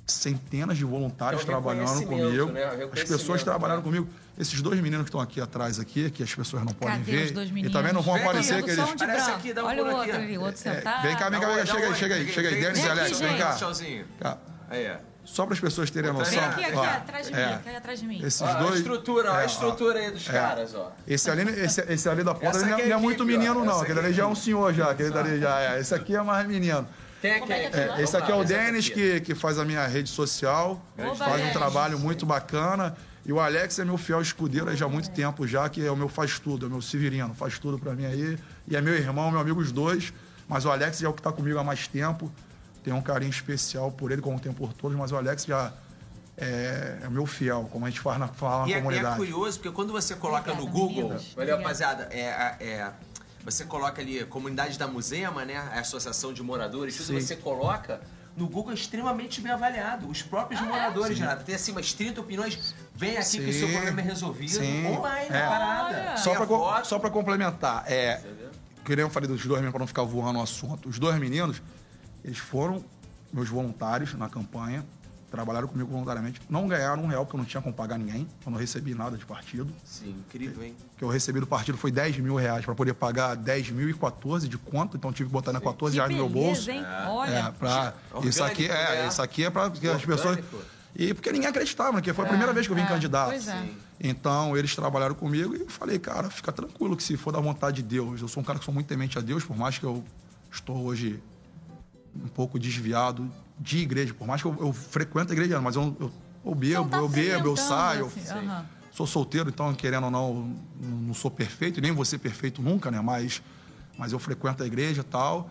[0.06, 2.52] centenas de voluntários É um trabalhando comigo.
[2.52, 2.84] né?
[2.86, 3.84] Um As pessoas trabalharam né?
[3.84, 4.06] comigo.
[4.38, 7.24] Esses dois meninos que estão aqui atrás aqui, que as pessoas não podem Cadê ver,
[7.26, 7.72] os dois e meninos?
[7.72, 10.02] também não vão Vem aqui, aparecer que eles Parece aqui, dá um Olha o outro
[10.02, 10.10] aqui.
[10.10, 11.02] ali, o outro É, sentado.
[11.02, 13.20] vem cá, vem cá, vem cá, chega aí, chega aí, chega aí, Denis e Alex,
[13.20, 13.54] vem cá.
[13.54, 14.04] Tchauzinho.
[14.20, 14.38] Cá.
[14.68, 15.13] Aí, ó.
[15.24, 16.44] Só para as pessoas terem Outra noção.
[16.50, 18.22] Aqui, aqui, ó, atrás de mim, é, aqui atrás de mim.
[18.22, 18.74] Esses Ó, dois.
[18.74, 20.32] a estrutura, ó, é, a estrutura aí dos é.
[20.32, 20.92] caras, ó.
[21.06, 23.26] Esse ali, esse, esse ali da porta não, é- é não é equipe, muito ó.
[23.26, 23.72] menino, não.
[23.72, 24.44] Essa Aquele ali já é um equipe.
[24.44, 24.90] senhor já.
[24.90, 25.80] Aquele dali já é.
[25.80, 26.86] Esse aqui é mais menino.
[27.22, 30.84] É esse aqui é o Denis, que, que faz a minha rede social.
[30.98, 32.94] Oba, faz um trabalho muito bacana.
[33.24, 35.90] E o Alex é meu fiel escudeiro aí já há muito tempo já, que é
[35.90, 38.38] o meu faz tudo, é o meu Severino, faz tudo pra mim aí.
[38.68, 40.12] E é meu irmão, meu amigo os dois.
[40.46, 42.30] Mas o Alex já é o que tá comigo há mais tempo.
[42.84, 45.72] Tenho um carinho especial por ele, como tem por todos, mas o Alex já
[46.36, 48.82] é, é meu fiel, como a gente fala na, fala na E é, e é
[48.82, 49.16] comunidade.
[49.16, 52.26] curioso, porque quando você coloca Obrigada, no Google, valeu, rapaziada, é,
[52.60, 52.90] é,
[53.42, 55.56] você coloca ali Comunidade da Musema, né?
[55.56, 57.20] A Associação de Moradores, tudo Sim.
[57.20, 58.00] você coloca.
[58.36, 60.08] No Google é extremamente bem avaliado.
[60.08, 60.68] Os próprios Ah, é?
[60.68, 61.44] moradores, Renato.
[61.44, 62.74] Tem assim umas 30 opiniões.
[62.94, 63.74] Vem aqui que o seu Sim.
[63.74, 64.50] problema é resolvido.
[64.50, 64.86] Sim.
[64.88, 65.46] Online, É.
[65.46, 66.16] parada.
[66.16, 68.20] Só pra, co- só pra complementar, é,
[68.84, 70.88] que nem eu falei dos dois meninos, pra não ficar voando o assunto.
[70.88, 71.62] Os dois meninos,
[72.24, 72.84] eles foram
[73.32, 74.84] meus voluntários na campanha,
[75.30, 78.52] trabalharam comigo voluntariamente, não ganharam um real, porque eu não tinha como pagar ninguém, eu
[78.52, 79.72] não recebi nada de partido.
[79.84, 80.76] Sim, incrível, hein?
[80.94, 83.90] O que eu recebi do partido foi 10 mil reais, para poder pagar 10 mil
[83.90, 86.28] e 14 de conta, então eu tive que botar na 14 Que reais no meu
[86.28, 86.66] bolso.
[86.66, 87.04] beleza, hein?
[87.04, 87.52] É, Olha.
[87.58, 88.68] pra, isso aqui é,
[89.02, 89.08] né?
[89.08, 90.38] isso aqui é para que as pessoas.
[90.96, 91.96] E porque ninguém acreditava, né?
[91.96, 93.30] Porque foi a primeira vez que eu vim é, candidato.
[93.30, 93.68] pois é.
[94.00, 97.76] Então, eles trabalharam comigo e eu falei, cara, fica tranquilo que se for da vontade
[97.76, 98.20] de Deus.
[98.20, 100.04] Eu sou um cara que sou muito temente a Deus, por mais que eu
[100.52, 101.20] estou hoje
[102.22, 105.96] um pouco desviado de igreja, por mais que eu, eu frequento a igreja, mas eu,
[106.00, 106.12] eu,
[106.44, 108.06] eu bebo, tá eu bebo, eu frequentando, saio.
[108.06, 112.62] assim, eu sou solteiro, então, querendo ou não, não sou perfeito, nem vou ser perfeito
[112.62, 113.00] nunca, né?
[113.00, 113.42] Mas,
[113.98, 115.50] mas eu frequento a igreja e tal.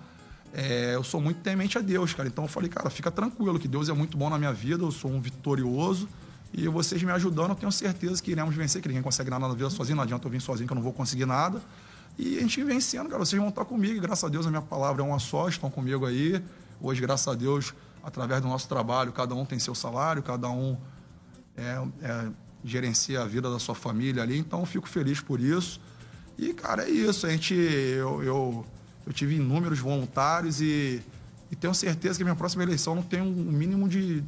[0.54, 2.30] É, eu sou muito temente a Deus, cara.
[2.30, 4.92] Então eu falei, cara, fica tranquilo, que Deus é muito bom na minha vida, eu
[4.92, 6.08] sou um vitorioso.
[6.54, 9.54] E vocês me ajudando, eu tenho certeza que iremos vencer, que ninguém consegue nada na
[9.56, 11.60] vida sozinho, não adianta eu vir sozinho, que eu não vou conseguir nada.
[12.18, 15.02] E a gente vencendo, cara, vocês vão estar comigo, graças a Deus a minha palavra
[15.02, 16.42] é uma só, estão comigo aí.
[16.80, 17.74] Hoje, graças a Deus,
[18.04, 20.78] através do nosso trabalho, cada um tem seu salário, cada um
[21.58, 22.28] é, é,
[22.64, 25.82] gerencia a vida da sua família ali, então fico feliz por isso.
[26.38, 27.26] E, cara, é isso.
[27.26, 28.66] A gente, eu, eu,
[29.06, 31.02] eu tive inúmeros voluntários e,
[31.52, 34.24] e tenho certeza que a minha próxima eleição não tem um mínimo de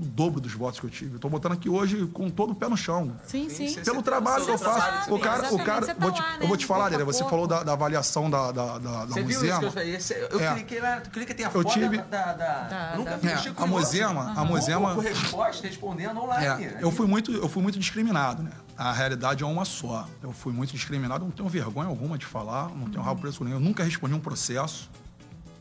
[0.00, 1.14] o dobro dos votos que eu tive.
[1.14, 3.12] Eu tô botando aqui hoje com todo o pé no chão.
[3.26, 3.68] Sim, sim.
[3.68, 5.12] Você- Pelo você- trabalho que eu faço.
[5.14, 6.38] O cara, o cara, você tá vou te- lá, né?
[6.42, 8.78] eu vou te falar, Pouco a Lelê, você falou da, da avaliação da, da, da,
[8.78, 9.72] da Você viu isso que eu Muzema.
[9.72, 9.94] falei?
[9.96, 10.54] Esse- Eu É.
[10.54, 12.32] cliquei lá, tu clica, tem a Eu foto tive- da...
[12.32, 13.66] da, Da- nunca da- É, a curioso.
[13.66, 16.64] Muzema, a Com- Muzema, Com resposta, respondendo online.
[16.64, 18.50] É, eu fui muito, eu fui muito discriminado, né?
[18.76, 20.06] A realidade é uma só.
[20.22, 23.56] Eu fui muito discriminado, não tenho vergonha alguma de falar, não tenho rabo preço nenhum.
[23.56, 24.88] Eu nunca respondi um processo.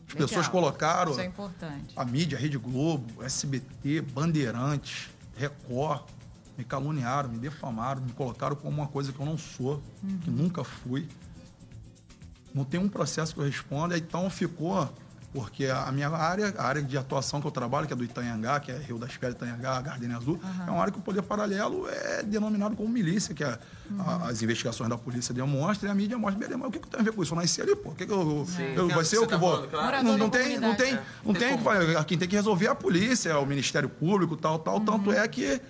[0.08, 0.28] As Legal.
[0.30, 1.94] pessoas colocaram Isso é importante.
[1.96, 6.04] a mídia, a Rede Globo, SBT, Bandeirantes, Record,
[6.58, 9.82] me caluniaram, me defamaram, me colocaram como uma coisa que eu não sou,
[10.24, 11.08] que nunca fui.
[12.54, 14.90] Não tem um processo que eu responda, então ficou,
[15.38, 18.60] porque a minha área, a área de atuação que eu trabalho, que é do Itanhangá,
[18.60, 21.88] que é Rio das Pedras, Itanhangá, Gardenia Azul, é uma área que o poder paralelo
[21.88, 23.60] é denominado como milícia, que é
[24.00, 26.88] a- as investigações da polícia demonstram e a mídia mostra, beleza, mas o que, que
[26.88, 27.34] tem a ver com isso?
[27.36, 29.26] Eu nasci ali, pô, o que, que eu, Sim, eu- vai ser que eu você
[29.28, 29.52] que tá vou...
[29.54, 30.04] falando, claro.
[30.04, 32.04] Não, não tem, não tem, não Tem tem, como.
[32.06, 34.80] quem tem que resolver é a polícia, é o Ministério Público, tal, tal.
[34.80, 35.62] Tanto é que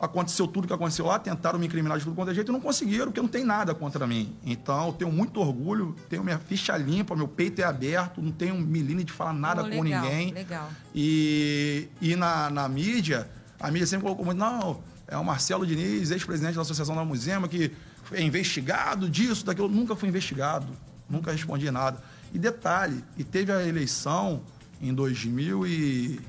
[0.00, 2.60] aconteceu tudo que aconteceu lá, tentaram me incriminar de tudo quanto é jeito e não
[2.60, 4.34] conseguiram, porque não tem nada contra mim.
[4.44, 8.56] Então, eu tenho muito orgulho, tenho minha ficha limpa, meu peito é aberto, não tenho
[8.56, 10.32] milímetro de falar nada com legal, ninguém.
[10.32, 10.68] legal.
[10.94, 13.28] E, e na, na mídia,
[13.58, 17.48] a mídia sempre colocou muito, não, é o Marcelo Diniz, ex-presidente da Associação da Musema,
[17.48, 17.70] que
[18.12, 19.68] é investigado disso, daquilo.
[19.68, 20.66] Nunca fui investigado,
[21.08, 22.02] nunca respondi nada.
[22.32, 24.42] E detalhe, e teve a eleição
[24.80, 26.20] em 2000 e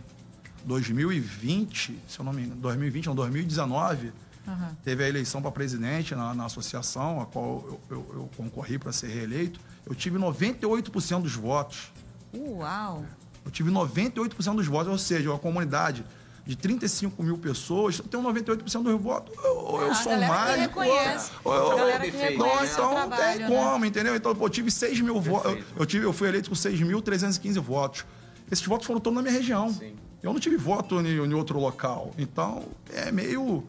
[0.66, 4.12] 2020, se eu não me engano, 2020, não, 2019,
[4.48, 4.78] Aham.
[4.84, 8.92] teve a eleição para presidente na, na associação, a qual eu, eu- eu concorri para
[8.92, 9.60] ser reeleito.
[9.86, 11.92] Eu tive 98% dos votos.
[12.36, 13.06] Uau!
[13.46, 16.04] Eu tive 98% dos votos, ou seja, uma comunidade
[16.46, 19.36] de 35 mil pessoas, eu tenho 98% dos votos.
[19.44, 20.60] Ou eu Ah, a sou mágico.
[20.60, 21.32] reconhece.
[21.44, 21.70] ou eu-.
[21.70, 23.48] Não, o então não tem né?
[23.48, 24.16] como, entendeu?
[24.16, 25.52] Então, pô, eu tive 6 mil votos.
[25.54, 28.06] Eu, eu tive, eu fui eleito com 6.315 votos.
[28.52, 29.72] Esses votos foram todos na minha região.
[29.74, 29.96] Sim.
[30.26, 32.12] Eu não tive voto em, em outro local.
[32.18, 33.64] Então, é meio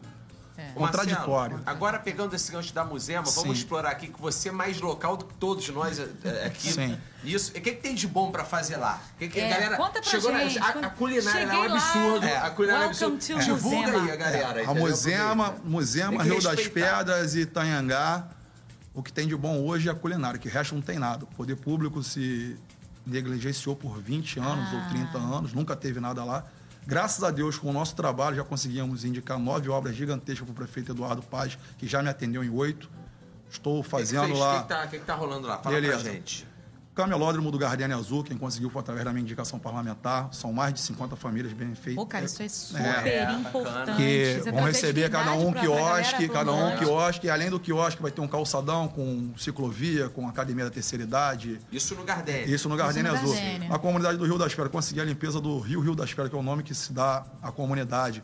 [0.57, 0.71] É.
[0.73, 1.57] Contraditório.
[1.57, 3.51] Marcelo, agora pegando esse gancho da Musema, vamos Sim.
[3.51, 6.73] explorar aqui que você é mais local do que todos nós é, é, aqui.
[6.73, 6.97] Sim.
[7.23, 7.51] Isso.
[7.53, 8.99] E o que, que tem de bom pra fazer lá?
[9.19, 10.57] Que, que É, a galera conta pra chegou na- gente.
[10.57, 12.25] a, a culinária lá é um absurdo.
[12.25, 12.37] É.
[12.37, 13.17] A culinária é um absurdo.
[13.19, 14.03] Divulga Musema.
[14.03, 14.59] aí a galera.
[14.61, 15.55] a Aproveita.
[15.63, 16.67] Musema Tem que Rio das.
[16.67, 18.27] Pedras e Itanhangá,
[18.95, 21.23] o que tem de bom hoje é a culinária, que o resto não tem nada.
[21.23, 22.57] O poder público se
[23.07, 26.45] negligenciou por 20 anos ou 30 anos, nunca teve nada lá.
[26.85, 30.55] Graças a Deus, com o nosso trabalho, já conseguimos indicar nove obras gigantescas para o
[30.55, 32.89] prefeito Eduardo Paz, que já me atendeu em oito.
[33.49, 34.59] Estou O que que fazendo lá.
[34.59, 35.57] O que, tá, que tá rolando lá?
[35.57, 36.03] Fala Beleza.
[36.03, 36.47] pra gente.
[36.97, 40.29] Camelódromo do Gardenia Azul, quem conseguiu foi através da minha indicação parlamentar.
[40.33, 41.95] São mais de 50 famílias bem feitas.
[42.03, 43.95] Pô, cara, isso é super É, importante.
[43.95, 47.29] que vão receber cada um um pra- galera quiosque, cada um quiosque.
[47.29, 51.59] Além do quiosque, vai ter um calçadão com ciclovia, com academia da terceira idade.
[51.71, 52.45] Isso no Gardenia.
[52.55, 53.31] Isso no Gardenia Azul.
[53.33, 53.73] Gardenia.
[53.73, 56.35] A comunidade do Rio das Pedras, consegui a limpeza do Rio Rio das Pedras, que
[56.35, 58.23] é o nome que se dá à comunidade.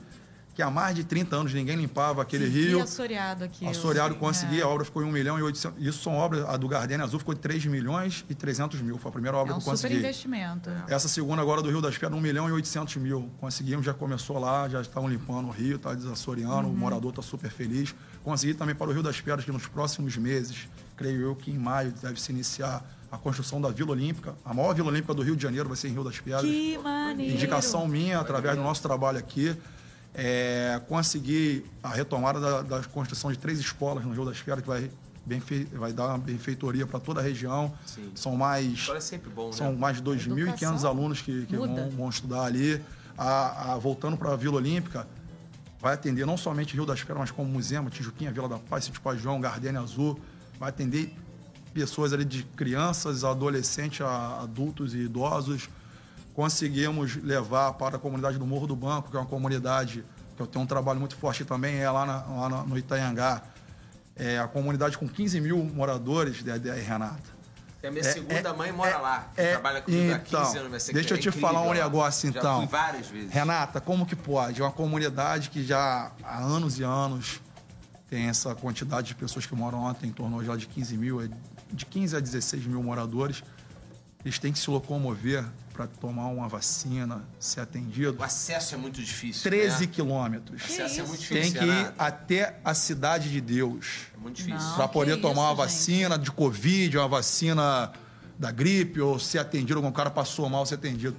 [0.55, 2.81] Que há mais de 30 anos ninguém limpava aquele Vivia rio.
[2.83, 3.65] assoreado aqui.
[3.67, 4.63] Assoreado consegui, É.
[4.63, 5.83] a obra ficou em 1 milhão e 800.
[5.83, 8.99] Isso são obras, a do Gardenia Azul ficou em 3 milhões e 300 mil.
[8.99, 9.95] Foi a primeira obra É um que eu super consegui.
[9.99, 10.69] investimento.
[10.87, 13.31] Essa segunda agora do Rio das Pedras, 1 milhão e 800 mil.
[13.39, 16.73] Conseguimos, já começou lá, já estavam limpando o rio, está desassoreando, Uhum.
[16.73, 17.95] o morador está super feliz.
[18.23, 21.57] Consegui também para o Rio das Pedras que nos próximos meses, creio eu que em
[21.57, 24.35] maio deve se iniciar a construção da Vila Olímpica.
[24.45, 26.43] A maior Vila Olímpica do Rio de Janeiro vai ser em Rio das Pedras.
[26.45, 27.33] Que maneiro.
[27.33, 29.55] Indicação minha, através do nosso trabalho aqui,
[30.13, 34.67] é, consegui a retomada da, da construção de três escolas no Rio das Pedras, que
[34.67, 34.91] vai,
[35.25, 37.73] benfe- vai dar uma benfeitoria para toda a região.
[37.85, 38.11] Sim.
[38.15, 39.53] São mais é sempre bom, né?
[39.53, 42.79] são mais de 2.500 Educação alunos que, que vão, vão estudar ali.
[43.17, 45.07] A, a- voltando para a Vila Olímpica,
[45.79, 49.01] vai atender não somente Rio das Pedras, mas como Musema, Tijuquinha, Vila da Paz, Sítio
[49.01, 50.19] Pai João, Gardenia Azul.
[50.59, 51.13] Vai atender
[51.73, 55.67] pessoas ali de crianças, adolescentes, a adultos e idosos.
[56.33, 60.03] Conseguimos levar para a comunidade do Morro do Banco, que é uma comunidade
[60.35, 63.41] que eu tenho um trabalho muito forte também, é lá, na, lá no Itanhangá.
[64.15, 67.33] É a comunidade com 15 mil moradores, Dedé e Renata.
[67.83, 69.31] E a minha É, segunda é, mora é, lá.
[69.35, 70.85] é, trabalha comigo há 15 então, anos.
[70.85, 71.73] Deixa eu é te falar um lá.
[71.73, 72.57] negócio, Já então.
[72.59, 73.31] fui várias vezes.
[73.31, 74.61] Renata, como que pode?
[74.61, 77.41] É uma comunidade que já há anos e anos
[78.09, 81.21] tem essa quantidade de pessoas que moram lá, tem em torno já de 15 mil,
[81.21, 81.27] é
[81.71, 83.43] de 15 a 16 mil moradores.
[84.23, 88.17] Eles têm que se locomover para tomar uma vacina, ser atendido.
[88.19, 89.43] O acesso é muito difícil.
[89.43, 89.91] 13 né?
[89.91, 90.61] quilômetros.
[90.61, 91.41] O acesso é muito difícil.
[91.41, 94.75] Tem que ir até a cidade de Deus É muito difícil.
[94.75, 95.57] Para poder tomar isso, uma gente.
[95.57, 97.91] vacina de Covid, uma vacina
[98.37, 101.17] da gripe, ou ser atendido, algum cara passou mal, ser atendido.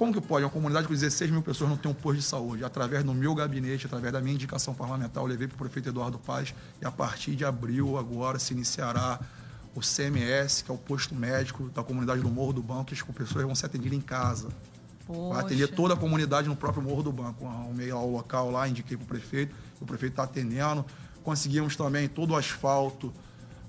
[0.00, 0.44] Como que pode?
[0.44, 2.64] Uma comunidade com 16 mil pessoas não tem um posto de saúde.
[2.64, 6.18] Através do meu gabinete, através da minha indicação parlamentar, eu levei para o prefeito Eduardo
[6.18, 9.20] Paz e a partir de abril agora se iniciará
[9.74, 13.02] o CMS, que é o posto médico da comunidade do Morro do Banco, que as
[13.02, 14.48] pessoas vão ser atendidas em casa.
[15.06, 15.76] Vai atender Poxa.
[15.76, 17.46] toda a comunidade no próprio Morro do Banco.
[17.46, 20.84] Arrumei lá o local lá, indiquei para o prefeito, o prefeito está atendendo.
[21.22, 23.12] Conseguimos também todo o asfalto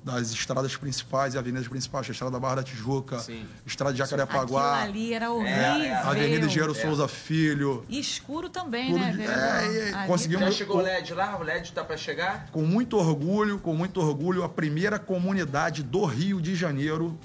[0.04, 3.46] das estradas principais e avenidas principais, a estrada da Barra da Tijuca, Sim.
[3.68, 5.54] estrada de Aquilo Jacarepaguá, ali era horrível.
[5.54, 5.94] É, é.
[5.96, 7.86] Avenida Engenheiro Souza Filho.
[7.88, 11.38] E escuro também, né, de- é, Ali conseguimos- Já chegou o LED lá?
[11.38, 12.48] O LED tá para chegar?
[12.52, 17.16] Com muito orgulho, com muito orgulho, a primeira comunidade do Rio de Janeiro,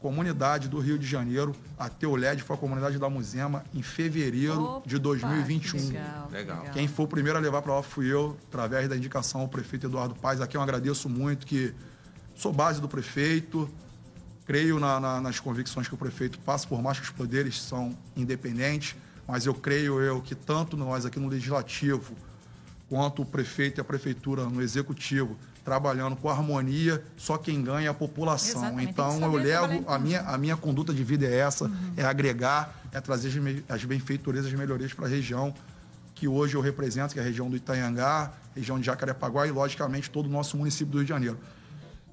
[0.00, 3.82] comunidade do Rio de Janeiro, a ter o LED foi a comunidade da Muzema em
[3.82, 5.78] fevereiro Opa, de 2021.
[5.78, 6.62] que Legal, Legal.
[6.72, 9.86] Quem foi o primeiro a levar para lá fui eu, através da indicação ao prefeito
[9.86, 10.40] Eduardo Paz.
[10.40, 11.72] Aqui eu agradeço muito que
[12.34, 13.68] sou base do prefeito,
[14.46, 17.96] creio na- na- nas convicções que o prefeito passa, por mais que os poderes são
[18.16, 22.14] independentes, mas eu creio eu que tanto nós aqui no Legislativo,
[22.88, 27.88] quanto o prefeito e a prefeitura no Executivo, trabalhando com harmonia, só quem ganha é
[27.88, 28.62] a população.
[28.62, 32.82] Exatamente, Então eu levo, a minha, a minha conduta de vida é essa, é agregar,
[32.90, 33.28] é trazer
[33.68, 35.54] as as benfeitorias, as melhorias para a região
[36.16, 40.10] que hoje eu represento, que é a região do Itanhangá, região de Jacarepaguá e, logicamente,
[40.10, 41.38] todo o nosso município do Rio de Janeiro.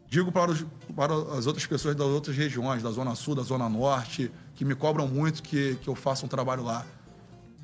[0.10, 3.70] Digo para, os- para as outras pessoas das outras regiões, da Zona Sul, da Zona
[3.70, 6.86] Norte, que me cobram muito que, que eu faça um trabalho lá.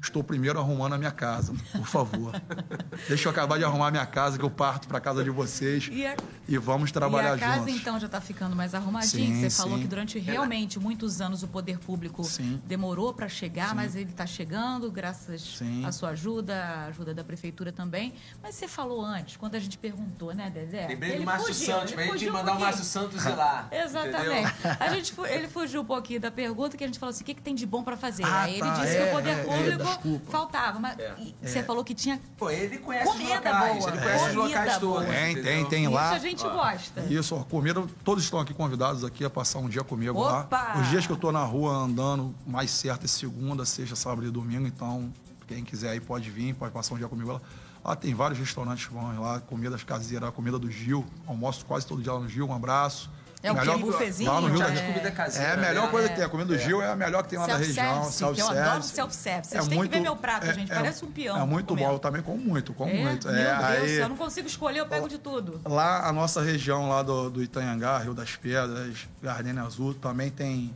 [0.01, 2.31] Estou primeiro arrumando a minha casa, por favor.
[3.10, 5.31] Deixa eu acabar de arrumar a minha casa, que eu parto para a casa de
[5.31, 6.15] vocês E a-
[6.47, 7.75] e vamos trabalhar e a casa, juntos.
[7.81, 9.25] então, já está ficando mais arrumadinha.
[9.36, 9.81] Sim, Você falou sim.
[9.81, 12.62] que durante realmente muitos anos o poder público Sim.
[12.67, 15.84] demorou para chegar, mas ele está chegando, graças Sim.
[15.84, 18.13] à sua ajuda, à ajuda da prefeitura também.
[18.43, 20.86] Mas você falou antes, quando a gente perguntou, né, Dedé?
[20.88, 22.60] Lembrei Ele do Márcio fugiu, Santos, ele pra gente fugiu um mandar o.
[22.60, 23.67] Márcio Santos ir lá.
[23.73, 24.53] Exatamente.
[24.53, 24.77] entendeu?
[24.79, 27.34] A gente, ele fugiu um pouquinho da pergunta que a gente falou assim: o que,
[27.34, 28.23] que tem de bom para fazer?
[28.23, 30.31] Ah, Aí ele tá, disse é, que o poder é, é, público desculpa.
[30.31, 30.79] faltava.
[30.79, 31.15] Mas É.
[31.41, 32.19] você falou que tinha.
[32.38, 33.77] Pô, ele conhece Comida os locais.
[33.77, 33.89] boa.
[33.91, 34.79] Ele conhece os locais boa.
[35.01, 35.15] todos.
[35.15, 35.43] Tem, entendeu?
[35.53, 36.10] tem, tem Isso lá.
[36.12, 37.01] a gente gosta.
[37.10, 40.58] Isso, ó, comida, todos estão aqui convidados aqui a passar um dia comigo Opa!
[40.58, 40.81] lá.
[40.81, 44.31] Os dias que eu tô na rua andando, mais certo é segunda, sexta, sábado e
[44.31, 45.12] domingo, então
[45.47, 47.41] quem quiser aí pode vir, pode passar um dia comigo lá.
[47.84, 52.01] Lá tem vários restaurantes bons lá, comidas caseiras, a comida do Gil, almoço quase todo
[52.01, 53.12] dia lá no Gil, um abraço.
[53.45, 53.62] É o quê?
[53.62, 54.31] Melhor- Bufezinho?
[54.31, 55.47] Lá no Rio Já da comida caseira.
[55.49, 55.91] É a melhor né?
[55.91, 56.23] coisa que tem.
[56.23, 58.03] A comida do Gil é a melhor que tem lá da região.
[58.12, 59.49] Self-service, eu adoro self-service.
[59.51, 60.69] Vocês têm que ver meu prato, gente.
[60.69, 63.27] Parece um peão É muito bom, eu também como muito, como É, muito.
[63.27, 65.62] meu É, Deus, aí- eu não consigo escolher, eu pego de tudo.
[65.63, 70.75] Lá, a nossa região lá do, do Itanhangá, Rio das Pedras, Gardenia Azul, também tem,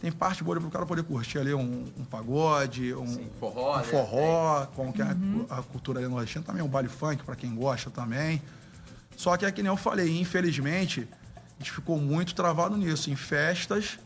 [0.00, 3.74] tem parte boa para o cara poder curtir ali um, um pagode, um, Sim, forró,
[3.74, 3.82] um né?
[3.82, 5.46] forró, como que é Uhum.
[5.50, 8.40] a, a cultura ali nordestina, também um baile funk para quem gosta também.
[9.16, 11.08] Só que é que nem eu falei, infelizmente,
[11.58, 13.98] a gente ficou muito travado nisso, em festas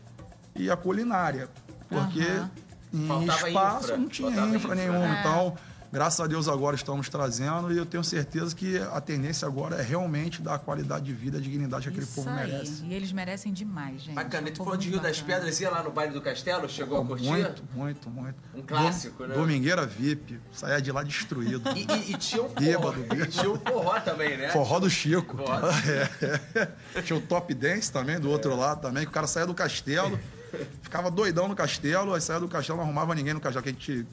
[0.55, 1.49] e a culinária.
[1.87, 2.51] Porque Aham.
[2.93, 4.75] em Faltava espaço infra, não tinha faltava infra, infra.
[4.75, 5.17] nenhuma.
[5.17, 5.19] É.
[5.19, 5.57] Então,
[5.91, 9.81] graças a Deus agora estamos trazendo e eu tenho certeza que a tendência agora é
[9.81, 12.51] realmente dar a qualidade de vida, a dignidade que aquele Isso povo aí.
[12.51, 12.83] merece.
[12.85, 14.15] E eles merecem demais, gente.
[14.15, 14.47] Bacana.
[14.47, 15.21] E É tu falou de Rio das.
[15.21, 16.67] Pedras, ia lá no baile do Castelo?
[16.69, 17.25] Chegou a curtir?
[17.27, 18.35] Muito, muito, muito.
[18.53, 19.35] Um clássico, Dom- né?
[19.35, 21.69] Domingueira VIP, saía de lá destruído.
[21.75, 22.59] E, e- e tinha um forró.
[22.59, 24.49] Bêbado, E tinha um forró também, né?
[24.49, 25.37] Forró do Chico.
[25.37, 25.59] Forró.
[26.95, 27.01] É.
[27.01, 30.19] Tinha o Top Dance também, do outro lado também, que o cara saía do castelo,
[30.81, 33.71] ficava doidão no castelo, aí saía do castelo, não arrumava ninguém no castelo, que a
[33.71, 34.07] gente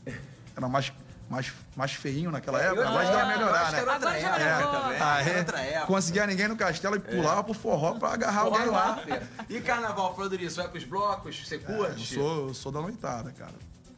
[0.56, 0.92] era mais,
[1.28, 3.34] mais, mais feinho naquela época, Eu- agora eu acho que era né?
[3.34, 4.92] Agora já melhorou.
[4.92, 5.86] Era outra época.
[5.86, 8.90] conseguia ninguém no castelo e pulava pro forró pra agarrar Forró alguém no lá.
[8.94, 9.22] after.
[9.48, 11.46] E carnaval, falando nisso, vai pros blocos?
[11.46, 12.14] Você Eu curte?
[12.14, 13.54] sou, eu sou da noitada, cara.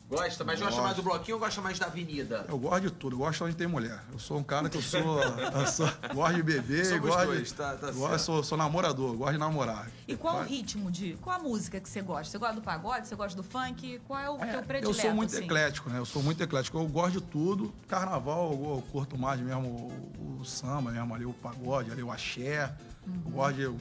[0.09, 0.43] Gosta?
[0.43, 0.83] Mas gosta Gosto.
[0.85, 2.47] mais do bloquinho ou gosta mais da avenida?
[2.49, 4.01] Eu gosto de tudo, eu gosto onde tem mulher.
[4.11, 5.21] Eu sou um cara que eu sou.
[5.59, 7.55] Eu sou gosto de beber, Somos gosto dois, de.
[7.55, 8.21] tá- tá gosto, certo.
[8.23, 9.91] sou, sou namorador, gosto de namorar.
[10.07, 11.13] E qual o ritmo de.
[11.21, 12.25] Qual a música que você gosta?
[12.33, 13.07] Você gosta do pagode?
[13.07, 14.01] Você gosta do funk?
[14.09, 14.99] Qual é o É, teu predileto?
[14.99, 15.45] eu sou muito assim?
[15.45, 15.99] eclético, né?
[15.99, 16.79] Eu sou muito eclético.
[16.79, 17.75] Eu gosto de tudo.
[17.87, 22.11] Carnaval, eu, eu curto mais mesmo o, o samba, mesmo ali, o pagode, ali, o
[22.11, 22.73] axé.
[23.07, 23.63] Eu gosto de.
[23.63, 23.77] Eu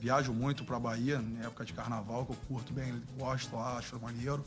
[0.00, 3.96] viajo muito pra Bahia, na época de carnaval, que eu curto bem, gosto lá, acho
[4.00, 4.44] maneiro.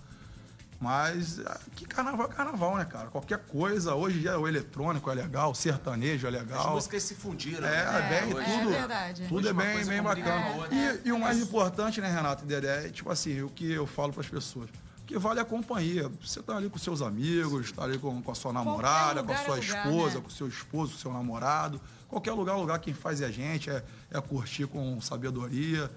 [0.79, 3.07] Mas ah, que carnaval é carnaval, né, cara?
[3.07, 6.73] Qualquer coisa, hoje já o eletrônico é legal, o sertanejo é As legal.
[6.73, 7.65] músicas se fundiram.
[7.65, 8.09] É, né?
[8.09, 8.45] bem, Hoje.
[8.45, 8.73] tudo.
[8.73, 9.23] É verdade.
[9.23, 10.41] Tudo Hoje é bem, bem bacana.
[10.43, 10.75] com a outra.
[10.75, 13.88] E, e o mais importante, né, Renato e Dedé, é tipo assim, o que eu
[13.88, 14.69] falo para as pessoas.
[15.01, 16.11] O que vale é a companhia.
[16.19, 19.38] Você tá ali com seus amigos, tá ali com, com a sua namorada, com a
[19.38, 20.21] sua é lugar, esposa, né?
[20.21, 21.79] com o seu esposo, com o seu namorado.
[22.07, 25.91] Qualquer lugar, lugar quem faz é a gente, é, é curtir com sabedoria,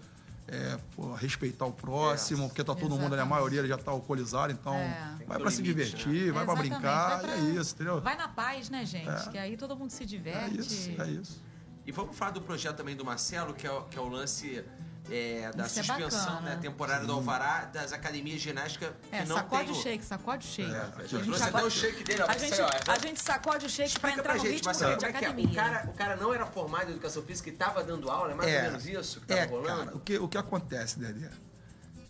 [0.49, 3.31] é pô, respeitar o próximo, porque tá todo mundo ali, a Exatamente.
[3.31, 5.17] maioria já tá alcoolizado, então É.
[5.27, 8.01] Vai para se limite, divertir, vai para Exatamente, brincar, vai pra- e é isso, entendeu?
[8.01, 9.09] Vai na paz, né, gente?
[9.09, 9.31] É.
[9.31, 10.59] Que aí todo mundo se É diverte.
[10.59, 11.43] isso, é isso.
[11.87, 14.65] E vamos falar do projeto também do Marcelo, que é que é o lance
[15.11, 16.51] é, da Isso é suspensão bacana.
[16.51, 20.05] né, temporária do Alvará das academias de ginástica É, que não sacode tem o shake,
[20.05, 20.71] sacode o shake.
[20.73, 21.25] É, A gente.
[21.25, 22.27] Trouxe até o shake dele, ó.
[22.31, 24.67] A gente, essa- a gente sacode o shake pra Explica entrar pra no gente, ritmo
[24.67, 25.17] Marcelo, de como é é?
[25.27, 25.47] academia.
[25.51, 28.35] O cara, o cara não era formado em educação física e estava dando aula, é
[28.35, 29.85] mais ou menos isso que estava é, rolando?
[29.85, 31.31] Cara, o, que, o que acontece, Dedé?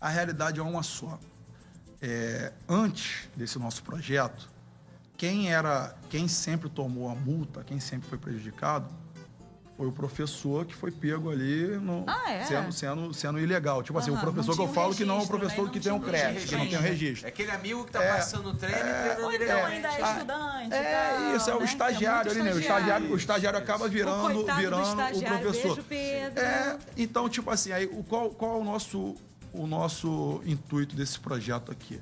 [0.01, 1.17] A realidade é uma só.
[2.01, 4.49] É, antes desse nosso projeto,
[5.17, 8.87] quem era, quem sempre tomou a multa, quem sempre foi prejudicado,
[9.79, 12.43] foi o professor que foi pego ali no, Ah, é?
[12.43, 13.81] sendo, sendo, sendo ilegal.
[13.81, 15.27] Tipo assim, o professor que eu falo que não é o né?
[15.27, 17.25] professor que tem um um crédito, que não tem um registro.
[17.25, 19.75] É aquele amigo que tá É, passando o treino e é, treinando Ou então ilegalmente.
[19.75, 20.73] ainda é Ah, estudante.
[20.73, 21.65] É e tal, isso, é o né?
[21.65, 22.57] estagiário ali, muito né?
[22.57, 25.75] O estagiário, o estagiário acaba O virando, do virando o professor.
[25.83, 26.43] beijo, Pedro.
[26.43, 29.15] É, então, tipo assim, aí, o, qual, qual é o nosso,
[29.53, 32.01] o nosso intuito desse projeto aqui?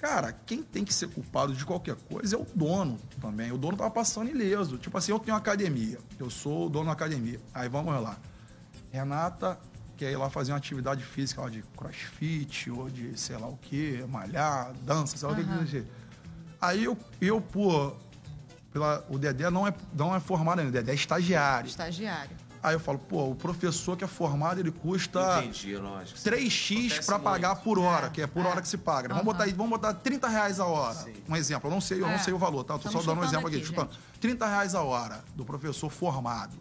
[0.00, 3.52] Cara, quem tem que ser culpado de qualquer coisa é o dono também.
[3.52, 4.78] O dono tava passando ileso.
[4.78, 5.98] Tipo assim, eu tenho uma academia.
[6.18, 7.38] Eu sou o dono da academia.
[7.52, 8.16] Aí vamos lá.
[8.90, 9.58] Renata
[9.98, 13.58] quer ir lá fazer uma atividade física lá de crossfit ou de sei lá o
[13.58, 15.86] que, malhar, dança, sei lá o que seja.
[16.58, 17.94] Aí eu, eu pô,
[18.72, 21.68] pela, o Dedé não é, não é formado ainda, o Dedé é estagiário.
[21.68, 22.34] Estagiário.
[22.62, 26.18] Aí eu falo, pô, o professor que é formado, ele custa Entendi, lógico.
[26.20, 27.62] 3x Acontece para pagar muito.
[27.64, 28.48] por hora, É, que é por é.
[28.48, 29.08] hora que se paga.
[29.08, 29.14] né?
[29.14, 30.94] Vamos, botar, aí- vamos botar 30 reais a hora.
[30.94, 31.14] Sim.
[31.26, 32.12] Um exemplo, eu não sei, eu É.
[32.12, 32.74] não sei o valor, tá?
[32.74, 33.56] Eu tô Estamos só dando um exemplo aqui.
[33.56, 33.90] aqui, chutando.
[34.20, 36.54] 30 reais a hora do professor formado.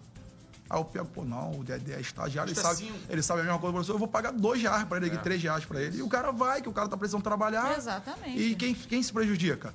[0.69, 2.97] Aí eu pego, pô, não, o Dedé é estagiário, ele sabe, cinco.
[3.09, 5.17] ele sabe a mesma coisa do professor, eu vou pagar 2 reais para ele aqui,
[5.17, 5.97] 3 reais para ele.
[5.97, 7.75] E o cara vai, que o cara tá precisando trabalhar.
[7.77, 8.39] Exatamente.
[8.39, 9.73] E quem, quem se prejudica?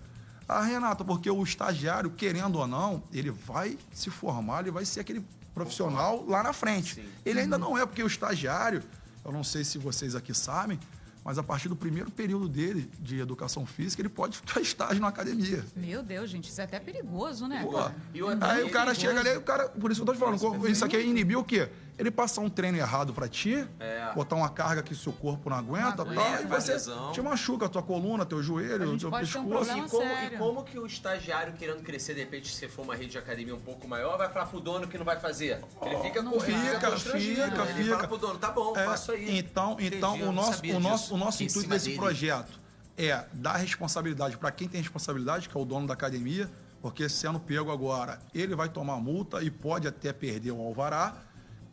[0.49, 5.01] A Renata, porque o estagiário, querendo ou não, ele vai se formar, ele vai ser
[5.01, 5.25] aquele
[5.55, 6.97] profissional lá na frente.
[6.97, 7.05] Sim.
[7.25, 7.63] Ele ainda Uhum.
[7.71, 8.83] não é, porque o estagiário,
[9.25, 10.79] eu não sei se vocês aqui sabem,
[11.25, 15.09] mas a partir do primeiro período dele de educação física, ele pode ficar estágio na
[15.09, 15.65] academia.
[15.75, 17.63] Meu Deus, gente, isso é até perigoso, né?
[17.65, 17.79] Pô?
[18.13, 19.01] E aí ele o cara perigoso.
[19.01, 21.39] chega ali, o cara, por isso que eu tô te falando, isso aqui é inibir
[21.39, 21.71] o quê?
[21.97, 24.13] Ele passar um treino errado pra ti, É.
[24.15, 27.13] botar uma carga que seu corpo não aguenta, Não tal, aguenta, e você lesão.
[27.13, 29.47] te machuca a tua coluna, teu joelho, teu um pescoço.
[29.49, 32.97] problema E como, e como que o estagiário querendo crescer, de repente, se for uma
[32.97, 35.61] rede de academia um pouco maior, vai falar pro dono que não vai fazer?
[35.83, 37.71] Ele fica não correndo, fica, constrangido, fica, né?
[37.71, 37.97] Ele fica.
[37.97, 39.39] fala pro dono, tá bom, É, faço aí.
[39.39, 41.99] Então, então o não nosso, o nosso, o nosso Em intuito desse dele.
[41.99, 42.59] projeto
[42.99, 46.51] é dar responsabilidade para quem tem responsabilidade, que é o dono da academia,
[46.83, 51.15] porque sendo pego agora, ele vai tomar multa e pode até perder o alvará,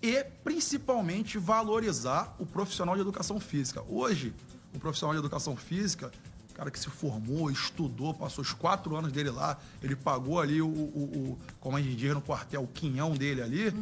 [0.02, 3.84] e principalmente valorizar o profissional de educação física.
[3.88, 4.34] Hoje,
[4.74, 6.12] o profissional de educação física,
[6.50, 10.62] o cara que se formou, estudou, passou os quatro anos dele lá, ele pagou ali
[10.62, 13.74] o, o, o como a gente diz no quartel, o quinhão dele ali,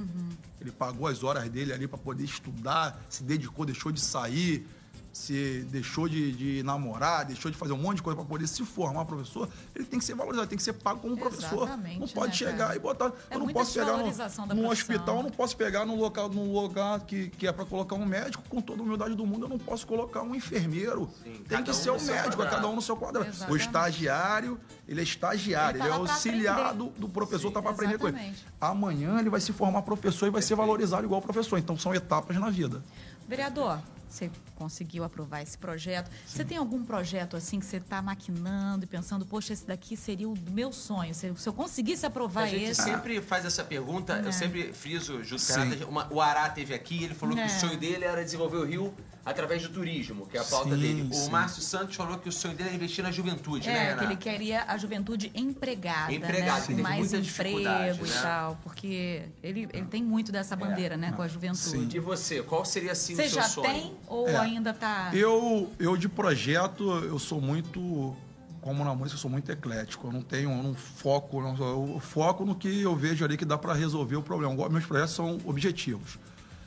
[0.60, 4.68] ele pagou as horas dele ali para poder estudar, se dedicou, deixou de sair,
[5.12, 8.64] se deixou de, de namorar, deixou de fazer um monte de coisa para poder se
[8.64, 11.64] formar professor, ele tem que ser valorizado, tem que ser pago como professor.
[11.64, 12.76] Exatamente, Não pode né, chegar cara?
[12.76, 13.12] e botar.
[13.30, 16.54] É eu não posso pegar no, num hospital, eu não posso pegar num local, num
[16.54, 19.50] lugar que, que é para colocar um médico, com toda a humildade do mundo, eu
[19.50, 21.10] não posso colocar um enfermeiro.
[21.24, 22.56] Sim, tem que um ser o seu médico, é quadrado.
[22.56, 23.28] cada um no seu quadrado.
[23.28, 23.62] O Exatamente.
[23.66, 26.78] estagiário, ele é estagiário, Ele tá ele, é auxiliar aprender.
[26.78, 28.18] do, do professor, tá para aprender com ele.
[28.18, 28.46] Exatamente.
[28.62, 31.58] Amanhã ele vai se formar professor e vai ser valorizado igual professor.
[31.58, 32.84] Então são etapas na vida.
[33.28, 34.32] Vereador, você
[34.64, 36.12] conseguiu aprovar esse projeto.
[36.28, 40.28] Você tem algum projeto assim que você está maquinando e pensando, poxa, esse daqui seria
[40.28, 41.16] o meu sonho.
[41.16, 42.82] Se, eu conseguisse aprovar A gente esse.
[42.84, 44.28] sempre faz essa pergunta, É.
[44.28, 45.84] eu sempre friso, Sim.
[45.88, 47.48] uma- o Ará teve aqui, ele falou É.
[47.48, 48.94] que o sonho dele era desenvolver o Rio
[49.26, 51.08] através do turismo, que é a pauta Sim, dele.
[51.10, 51.30] O sim.
[51.30, 54.16] Márcio Santos falou que o sonho dele era investir na juventude, né, É, que ele
[54.18, 56.68] queria a juventude empregada, Empregada, né?
[56.68, 58.22] teve mais muita dificuldade, emprego e né?
[58.22, 58.58] tal.
[58.64, 61.12] Porque ele, ele tem muito dessa bandeira, né?
[61.12, 61.96] Com a juventude.
[61.96, 63.70] E você, qual seria assim Você o seu já sonho?
[63.72, 64.34] tem ou É.
[64.58, 65.10] ainda tá.
[65.14, 68.16] Eu, eu de projeto, eu sou muito,
[68.62, 70.08] como na música, eu sou muito eclético.
[70.08, 73.46] Eu não tenho, eu não foco, não, eu foco no que eu vejo ali que
[73.46, 74.70] dá para resolver o problema.
[74.70, 76.18] Meus projetos são objetivos.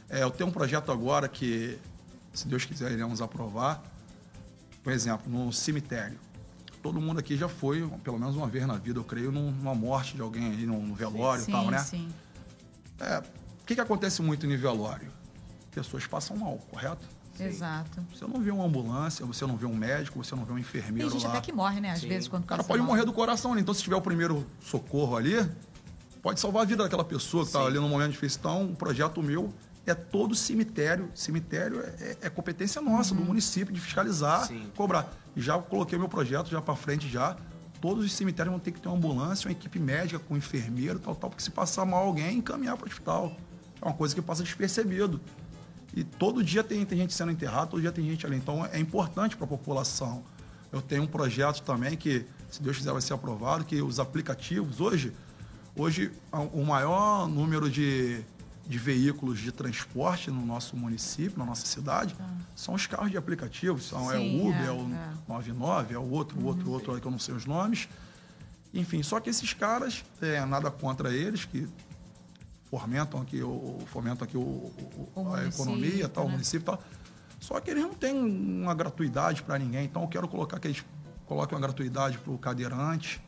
[0.09, 1.79] É, eu tenho um projeto agora que,
[2.33, 3.83] se Deus quiser, iremos aprovar.
[4.83, 6.19] Por exemplo, no cemitério.
[6.83, 9.75] Todo mundo aqui já foi, pelo menos uma vez na vida, eu creio, num- numa
[9.75, 11.79] morte de alguém aí, num velório e sim, tal, né?
[11.79, 12.09] sim.
[12.99, 15.09] É, o que, que acontece muito em velório?
[15.71, 17.07] Pessoas passam mal, correto?
[17.49, 18.05] Exato.
[18.15, 20.63] Você não vê uma ambulância, você não vê um médico, você não vê um Tem
[20.63, 21.31] enfermeiro gente lá.
[21.31, 21.91] até que morre, né?
[21.93, 22.09] Às Sim.
[22.09, 23.61] vezes, quando O cara pode morrer do coração ali.
[23.61, 25.35] Então, se tiver o primeiro socorro ali,
[26.23, 27.67] pode salvar a vida daquela pessoa que está Sim.
[27.67, 28.39] ali no momento difícil.
[28.41, 29.53] Então, o projeto meu
[29.87, 31.11] é todo cemitério.
[31.15, 33.21] Cemitério é, é competência nossa, Uhum.
[33.21, 34.71] do município, de fiscalizar, Sim.
[34.77, 35.13] cobrar.
[35.35, 37.37] E já coloquei meu projeto já para frente já.
[37.81, 41.17] Todos os cemitérios vão ter que ter uma ambulância, uma equipe médica com enfermeiro, tal,
[41.17, 43.35] tal, porque se passar mal alguém, encaminhar para o hospital.
[43.81, 45.21] É uma coisa que passa despercebido.
[45.95, 48.37] E todo dia tem, tem gente sendo enterrada, todo dia tem gente ali.
[48.37, 50.25] Então é importante para a população.
[50.71, 54.81] Eu tenho um projeto também que, se Deus quiser, vai ser aprovado, que os aplicativos,
[54.81, 55.13] hoje,
[55.77, 56.11] hoje
[56.53, 58.25] o maior número de,
[58.67, 62.17] de veículos de transporte no nosso município, na nossa cidade,
[62.57, 63.85] são os carros de aplicativos.
[63.85, 65.11] São, é Sim, o Uber, é, é, o é.
[65.29, 67.87] 99, é o outro, o outro, o outro, que eu não sei os nomes.
[68.73, 71.69] Enfim, só que esses caras, é, nada contra eles, que
[72.79, 76.33] fomentam aqui, o, fomentam aqui o, o- O a município, economia, tal, o né?
[76.33, 76.83] município e tal.
[77.39, 79.85] Só que eles não têm uma gratuidade para ninguém.
[79.85, 80.85] Então eu quero colocar que eles
[81.27, 83.23] coloquem uma gratuidade para o cadeirante.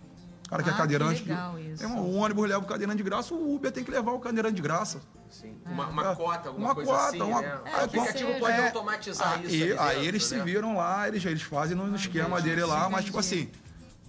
[0.46, 1.22] O cara que Ah, é que cadeirante.
[1.24, 1.78] legal isso.
[1.82, 4.20] Tem um, o ônibus leva o cadeirante de graça, o Uber tem que levar o
[4.20, 5.00] cadeirante de graça.
[5.30, 5.56] Sim.
[5.66, 6.14] Uma, uma É.
[6.14, 7.60] cota, alguma Uma coisa cota, assim, uma- né?
[7.64, 8.66] É, o aplicativo que pode seja.
[8.68, 9.54] automatizar Aí, isso.
[9.54, 10.44] ali aí dentro, eles se né?
[10.44, 13.42] viram lá, eles, eles fazem no esquema entendi, dele lá, mas tipo entendi.
[13.44, 13.50] assim,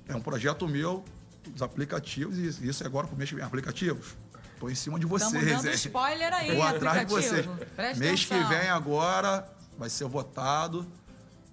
[0.08, 1.04] é um projeto meu,
[1.56, 4.16] os aplicativos, e isso é agora pro mês que vem, aplicativos.
[4.60, 7.54] Tô em cima de vocês, Estamos dando spoiler aí, Vou atrás de aplicativo.
[7.54, 7.70] vocês.
[7.76, 8.50] Presta Mês que atenção.
[8.58, 9.48] vem agora
[9.78, 10.86] vai ser votado.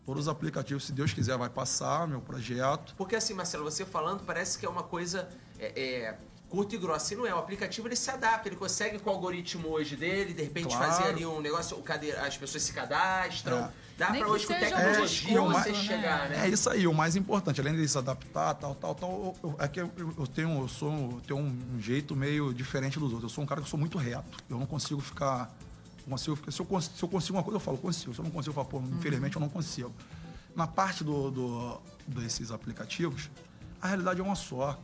[0.07, 2.94] Todos os aplicativos, se Deus quiser, vai passar meu projeto.
[2.96, 5.28] Porque assim, Marcelo, você falando parece que é uma coisa
[5.59, 7.14] é, é, curta e grossa.
[7.14, 7.32] E não é.
[7.34, 10.92] O aplicativo ele se adapta, ele consegue com o algoritmo hoje dele, de repente Claro.
[10.92, 11.80] fazer ali um negócio,
[12.24, 13.59] as pessoas se cadastram.
[13.59, 13.70] É.
[14.03, 15.74] Dá Nem pra que hoje com tecnologia você né?
[15.78, 16.44] chegar, né?
[16.44, 19.68] É isso aí, o mais importante, além de se adaptar, tal, tal, tal, eu, é
[19.68, 23.30] que eu, eu tenho, eu sou, eu tenho um jeito meio diferente dos outros.
[23.30, 24.38] Eu sou um cara que eu sou muito reto.
[24.50, 25.55] Eu não consigo ficar.
[26.09, 28.12] Consigo, ficar- se, eu, se eu consigo uma coisa, eu falo, consigo.
[28.12, 28.96] Se eu não consigo, eu falo, pô, Uhum.
[28.98, 29.92] infelizmente eu não consigo.
[30.57, 33.30] Na parte do, do- desses aplicativos,
[33.80, 34.80] a realidade é uma só.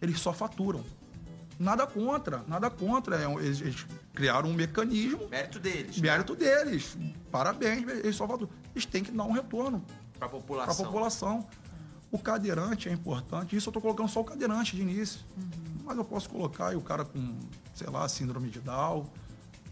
[0.00, 0.84] Eles só faturam.
[1.58, 3.16] Nada contra, nada contra.
[3.22, 5.96] É Eles, eles criaram um mecanismo, Mérito deles.
[5.96, 6.02] né?
[6.10, 6.96] mérito deles.
[7.30, 8.50] Parabéns, eles só faturam.
[8.74, 9.84] Eles têm que dar um retorno
[10.18, 10.84] para a população.
[10.84, 11.46] população.
[12.10, 13.56] O cadeirante é importante.
[13.56, 15.20] Isso eu estou colocando só o cadeirante de início.
[15.36, 15.50] Uhum.
[15.84, 17.38] Mas eu posso colocar aí o cara com,
[17.74, 19.06] sei lá, síndrome de Down.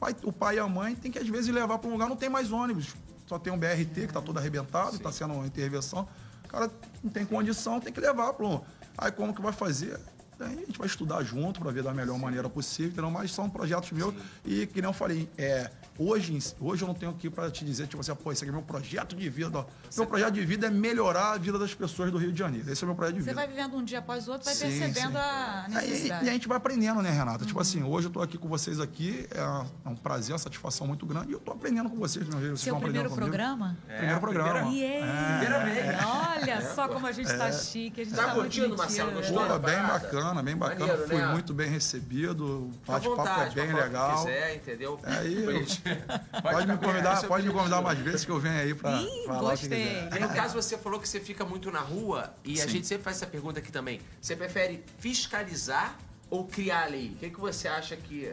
[0.00, 2.16] Pai- o pai e a mãe tem que, às vezes, levar para um lugar, não
[2.16, 2.94] tem mais ônibus.
[3.26, 6.06] Só tem um BRT que está todo arrebentado, está sendo uma intervenção.
[6.44, 6.70] O cara
[7.02, 8.60] não tem condição, tem que levar para um.
[8.98, 9.98] Aí como que vai fazer?
[10.46, 13.10] A gente vai estudar junto para ver da melhor maneira possível, entendeu?
[13.10, 14.14] mas são projetos meus.
[14.44, 17.86] E que nem eu falei, é, hoje, hoje eu não tenho aqui para te dizer,
[17.86, 19.58] tipo assim, pô, esse aqui é meu projeto de vida.
[19.58, 19.64] ó.
[19.96, 22.70] Meu projeto de vida é melhorar a vida das pessoas do Rio de Janeiro.
[22.70, 23.34] Esse é o meu projeto de Você vida.
[23.36, 25.16] vai vivendo um dia após o outro, vai Sim, percebendo sim.
[25.18, 26.24] a É, e- necessidade.
[26.24, 27.44] E, a gente vai aprendendo, né, Renata?
[27.44, 29.38] Tipo assim, hoje eu tô aqui com vocês aqui, é,
[29.84, 31.30] é um prazer, uma satisfação muito grande.
[31.30, 33.76] E eu tô aprendendo com vocês, meu Vocês Seu primeiro programa?
[33.86, 34.68] Primeiro programa.
[34.70, 35.38] E É.
[35.38, 35.96] Primeira vez.
[36.04, 39.10] Olha só como a gente tá chique, a gente Tá tá, curtindo, Marcelo?
[39.10, 39.16] né?
[39.18, 39.46] Gostou?
[39.46, 40.86] Pô, bem bacana, bem bacana.
[40.86, 41.26] Maneiro, Fui né?
[41.32, 42.44] muito bem recebido.
[42.44, 44.16] O bate-papo é bem legal.
[44.18, 44.98] quiser, entendeu?
[45.04, 48.58] É aí, Depois- Pode me convidar, é pode me convidar mais vezes que eu venho
[48.60, 50.20] aí pra Ih, falar o que gostei.
[50.20, 52.68] no caso, você falou que você fica muito na rua e a Sim.
[52.70, 54.00] gente sempre faz essa pergunta aqui também.
[54.20, 55.96] Você prefere fiscalizar
[56.30, 57.10] ou criar a lei?
[57.10, 58.32] O que, que você acha que,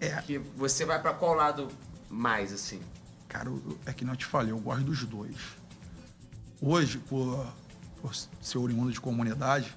[0.00, 0.16] É.
[0.22, 1.68] que você vai pra qual lado
[2.08, 2.80] mais, assim?
[3.28, 5.36] Cara, eu- é que não te falei, eu gosto dos dois.
[6.60, 7.46] Hoje, por,
[8.00, 9.74] por ser oriundo de comunidade,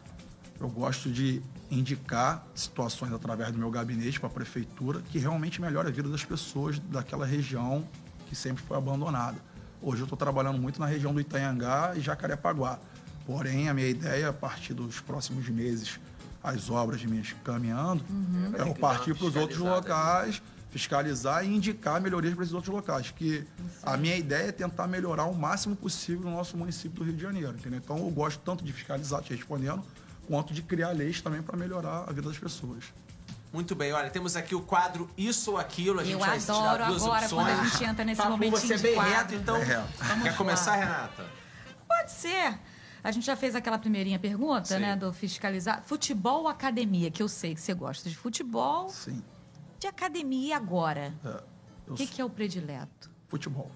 [0.60, 5.90] eu gosto de indicar situações através do meu gabinete para a prefeitura que realmente melhora
[5.90, 7.88] a vida das pessoas daquela região
[8.28, 9.38] que sempre foi abandonada.
[9.82, 12.80] Hoje eu estou trabalhando muito na região do Itanhangá e Jacarepaguá.
[13.26, 16.00] Porém, a minha ideia, a partir dos próximos meses,
[16.42, 18.04] as obras minhas caminhando,
[18.52, 22.54] Vai é eu partir para os outros fiscalizada, locais, fiscalizar e indicar melhorias para esses
[22.54, 23.12] outros locais.
[23.12, 23.46] Que
[23.84, 27.22] a minha ideia é tentar melhorar o máximo possível o nosso município do Rio de
[27.22, 27.56] Janeiro.
[27.58, 27.80] Entendeu?
[27.84, 29.84] Então eu gosto tanto de fiscalizar, te respondendo,
[30.28, 32.84] quanto de criar leis também para melhorar a vida das pessoas.
[33.54, 36.00] Muito bem, olha, temos aqui o quadro Isso ou Aquilo.
[36.02, 37.32] A gente Eu vai adoro duas agora opções.
[37.48, 39.14] quando a gente entra nesse Papo, momentinho você é de bem quadro.
[39.14, 39.56] reto, então.
[39.56, 39.88] É reto.
[40.04, 40.38] Vamos Quer lá.
[40.38, 41.26] começar, Renata?
[41.88, 42.60] Pode ser.
[43.04, 44.80] A gente já fez aquela primeirinha pergunta, Sim.
[44.80, 45.82] né, do fiscalizar.
[45.84, 49.24] Futebol ou academia, que eu sei que você gosta de futebol, Sim.
[49.80, 51.14] de academia agora.
[51.24, 51.42] É,
[51.92, 53.10] O que, sou- que é o predileto?
[53.30, 53.72] Futebol.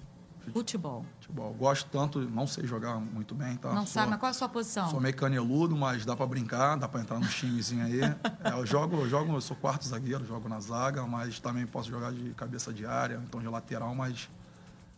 [0.52, 1.06] Futebol.
[1.20, 1.54] Futebol.
[1.54, 3.70] Gosto tanto, não sei jogar muito bem, tá?
[3.70, 4.89] Não Sou- sabe, mas qual é a sua posição?
[4.89, 8.00] Sou meio caneludo, mas dá para brincar, dá para entrar no timezinho aí.
[8.44, 11.89] É, eu jogo, eu jogo, eu sou quarto zagueiro, jogo na zaga, mas também posso
[11.89, 14.30] jogar de cabeça de área, então de lateral, mas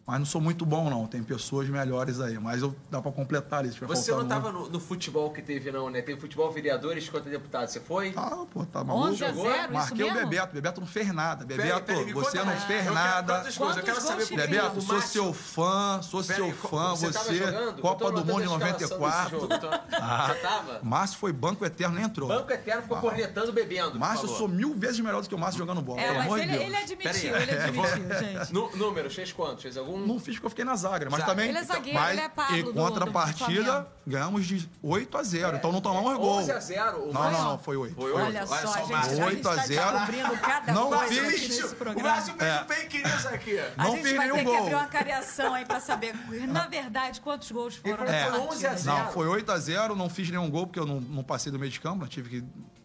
[0.06, 1.08] Mas não sou muito bom, não.
[1.08, 2.38] Tem pessoas melhores aí.
[2.38, 5.72] Mas eu, dá pra completar tiver Você não faltando tava no, no futebol que teve,
[5.72, 6.02] não, né?
[6.02, 7.72] Teve futebol vereadores contra deputados.
[7.72, 8.14] Você foi?
[8.18, 9.08] Ah, pô, tá maluco.
[9.08, 10.30] 11 a 0, isso Marquei o mesmo?
[10.30, 10.54] Bebeto.
[10.54, 11.46] Bebeto não fez nada.
[11.46, 12.64] Bebeto, peraí, me você não mais.
[12.66, 13.34] fez Eu quero- nada.
[13.58, 13.78] gols?
[13.78, 14.36] Eu quero saber por?
[14.36, 17.38] Bebeto, sou Márcio- seu fã, sou Peraí, seu fã, você tava você.
[17.38, 17.82] jogando?
[17.82, 19.40] Copa tô do Mundo em anotando a escalação desse 94.
[19.40, 19.72] jogo, então.
[20.28, 20.80] Você tava?
[20.84, 22.28] Márcio foi banco eterno, nem entrou.
[22.28, 23.98] Banco Eterno ficou cornetando, bebendo.
[23.98, 26.26] Márcio, eu sou mil vezes melhor do que o Márcio jogando bola, É, pelo mas
[26.26, 26.64] amor de ele, Deus.
[26.66, 28.54] ele admitiu, ele admitiu, gente.
[28.54, 29.64] Nu- números, fez quantos?
[29.64, 29.93] Fez algum?
[29.98, 31.32] Não fiz porque eu fiquei na zaga, mas Zaga.
[31.32, 31.50] também.
[31.50, 35.24] Ele é zagueiro, mas, ele é Pablo E do- contrapartida, do ganhamos de 8 a
[35.24, 35.58] 0.
[35.58, 36.40] então não tomamos gol.
[36.40, 37.10] 11 a 0.
[37.10, 37.96] O Não, não, não, foi 8.
[37.96, 38.48] Foi Olha, oito.
[38.50, 39.12] só, Olha só, a gente, o Márcio.
[39.12, 39.92] a gente 8 a tá 0.
[39.92, 41.64] descobrindo cada Não fiz.
[41.74, 42.04] o.
[42.04, 43.60] Márcio fez um fake news aqui.
[43.60, 44.58] A Não gente fiz vai ter nenhum que gol.
[44.64, 46.14] abrir uma cariação aí pra saber,
[46.48, 48.92] na verdade, quantos gols foram que nessa foi 11 a partida.
[48.92, 48.98] 0.
[49.06, 51.60] Não, foi 8 a 0 não fiz nenhum gol porque eu não, não passei do
[51.60, 52.44] meio de campo, tive que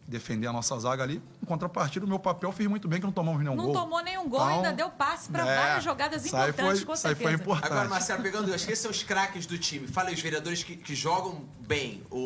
[0.08, 1.22] defender a nossa zaga ali.
[1.42, 3.74] Em contrapartida, o meu papel fiz muito bem que não tomamos nenhum Não gol.
[3.74, 7.06] tomou nenhum gol, Então, ainda deu passe pra é, várias jogadas importantes, foi- com isso
[7.06, 7.22] aí certeza.
[7.22, 7.72] foi importante.
[7.72, 9.86] Agora, Marcelo, pegando, acho que esses são os craques do time.
[9.86, 12.02] Fala aí, os vereadores que, que jogam bem.
[12.10, 12.16] O,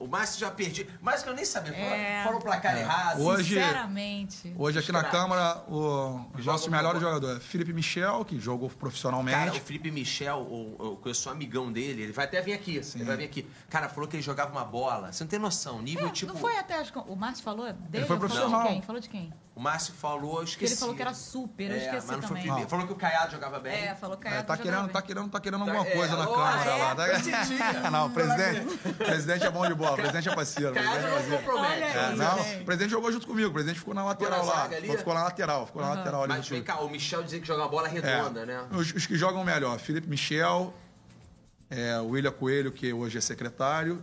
[0.00, 0.86] o, o Márcio já perdi.
[1.00, 1.72] Márcio que eu nem sabia.
[1.76, 2.24] É.
[2.24, 3.20] fala o placar errado.
[3.22, 4.54] Hoje- Sinceramente.
[4.58, 5.02] Hoje aqui na.
[5.12, 9.36] Câmara, o nosso melhor jogador é Felipe Michel, que jogou profissionalmente.
[9.36, 12.80] Cara, o Felipe Michel, o, eu conheço um amigão dele, ele vai até vir aqui.
[12.94, 13.46] Ele vai vir aqui.
[13.68, 15.12] Cara, falou que ele jogava uma bola.
[15.12, 15.82] Você não tem noção.
[15.82, 16.32] Nível É, tipo.
[16.32, 16.82] Não foi até.
[16.82, 17.78] que O Márcio falou dele?
[17.92, 18.62] Ele foi ou falou profissional.
[18.62, 18.82] de quem?
[18.82, 19.34] Falou de quem?
[19.54, 20.72] O Márcio falou, eu esqueci.
[20.72, 22.66] ele falou que era super, eu É, esqueci mas não foi também.
[22.66, 23.84] Falou que o Caiado jogava bem.
[23.86, 26.16] É, falou que É, era tá, querendo, tá, querendo, tá querendo Tá- alguma é, coisa
[26.16, 26.82] na alô, Câmara é?
[26.82, 26.94] lá.
[26.94, 27.90] Tá...
[27.90, 30.70] Não, o presidente, o presidente é bom de bola, o presidente é parceiro.
[30.70, 31.82] o Caiado presidente é não compromete.
[31.82, 34.68] É, aí, não, o presidente jogou junto comigo, o presidente ficou na lateral na lá.
[34.96, 36.32] Ficou, na lateral, ficou na lateral ali.
[36.32, 38.64] Mas vem cá, o Michel dizia que joga uma bola É, redonda, né?
[38.70, 40.72] Os, os que jogam melhor, Felipe Michel,
[41.68, 44.02] é, o William Coelho, que hoje é secretário,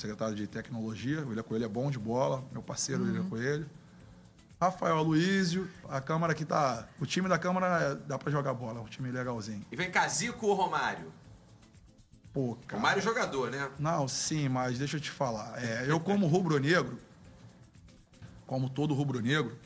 [0.00, 1.22] secretário de tecnologia.
[1.22, 3.68] O William Coelho é bom de bola, meu parceiro William Coelho.
[4.60, 6.86] Rafael Aloísio, a Câmara aqui tá.
[6.98, 9.64] O time da Câmara dá pra jogar bola, é um time legalzinho.
[9.70, 11.12] E vem cá, Zico ou Romário?
[12.32, 12.80] Pô, cara.
[12.80, 13.70] Romário é jogador, né?
[13.78, 15.62] Não, sim, mas deixa eu te falar.
[15.62, 16.98] É, eu, como rubro-negro,
[18.46, 19.58] como todo rubro-negro,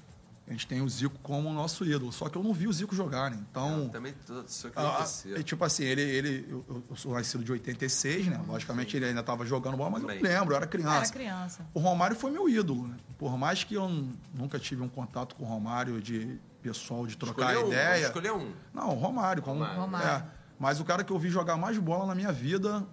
[0.47, 2.12] a gente tem o Zico como nosso ídolo.
[2.12, 3.38] Só que eu não vi o Zico jogar, né?
[3.51, 3.88] Então.
[3.88, 5.07] Também tô, só que Ah,
[5.38, 8.40] e, tipo assim, ele, ele eu, eu- eu sou nascido de 86, né?
[8.47, 10.97] Logicamente ele ainda estava jogando bola, mas eu não lembro, eu era criança.
[10.97, 11.66] Era criança.
[11.72, 12.97] O Romário foi meu ídolo, né?
[13.16, 13.88] Por mais que eu
[14.34, 18.07] nunca tive um contato com o Romário de pessoal de trocar Escolheu um, ideia.
[18.07, 18.53] Escolher um.
[18.72, 19.42] Não, o Romário.
[19.42, 19.80] Como, Romário.
[19.80, 20.09] Romário.
[20.09, 20.24] É,
[20.59, 22.86] mas o cara que eu vi jogar mais bola na minha vida,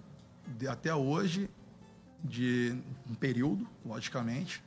[0.46, 1.50] de- até hoje,
[2.24, 2.74] de
[3.10, 4.62] um período, logicamente,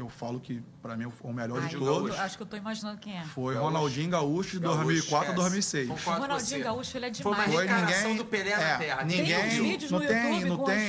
[0.00, 2.42] eu falo que para mim foi o melhor Ai, de eu todos, tô- acho que
[2.42, 3.22] eu tô imaginando quem é.
[3.24, 3.66] foi Gaúcho.
[3.72, 5.34] Ronaldinho Gaúcho de Gaúcho, 2004 a esquece.
[5.36, 5.88] 2006.
[5.88, 6.64] Concordo O com Ronaldinho.
[6.64, 7.52] Gaúcho, ele é Foi uma demais.
[7.54, 8.16] Foi reencarnação ninguém.
[8.16, 9.04] do Pelé na é, Terra.
[9.04, 9.26] Ninguém.
[9.48, 10.76] Tem vídeos não no tem, YouTube não com tem.
[10.78, 10.82] que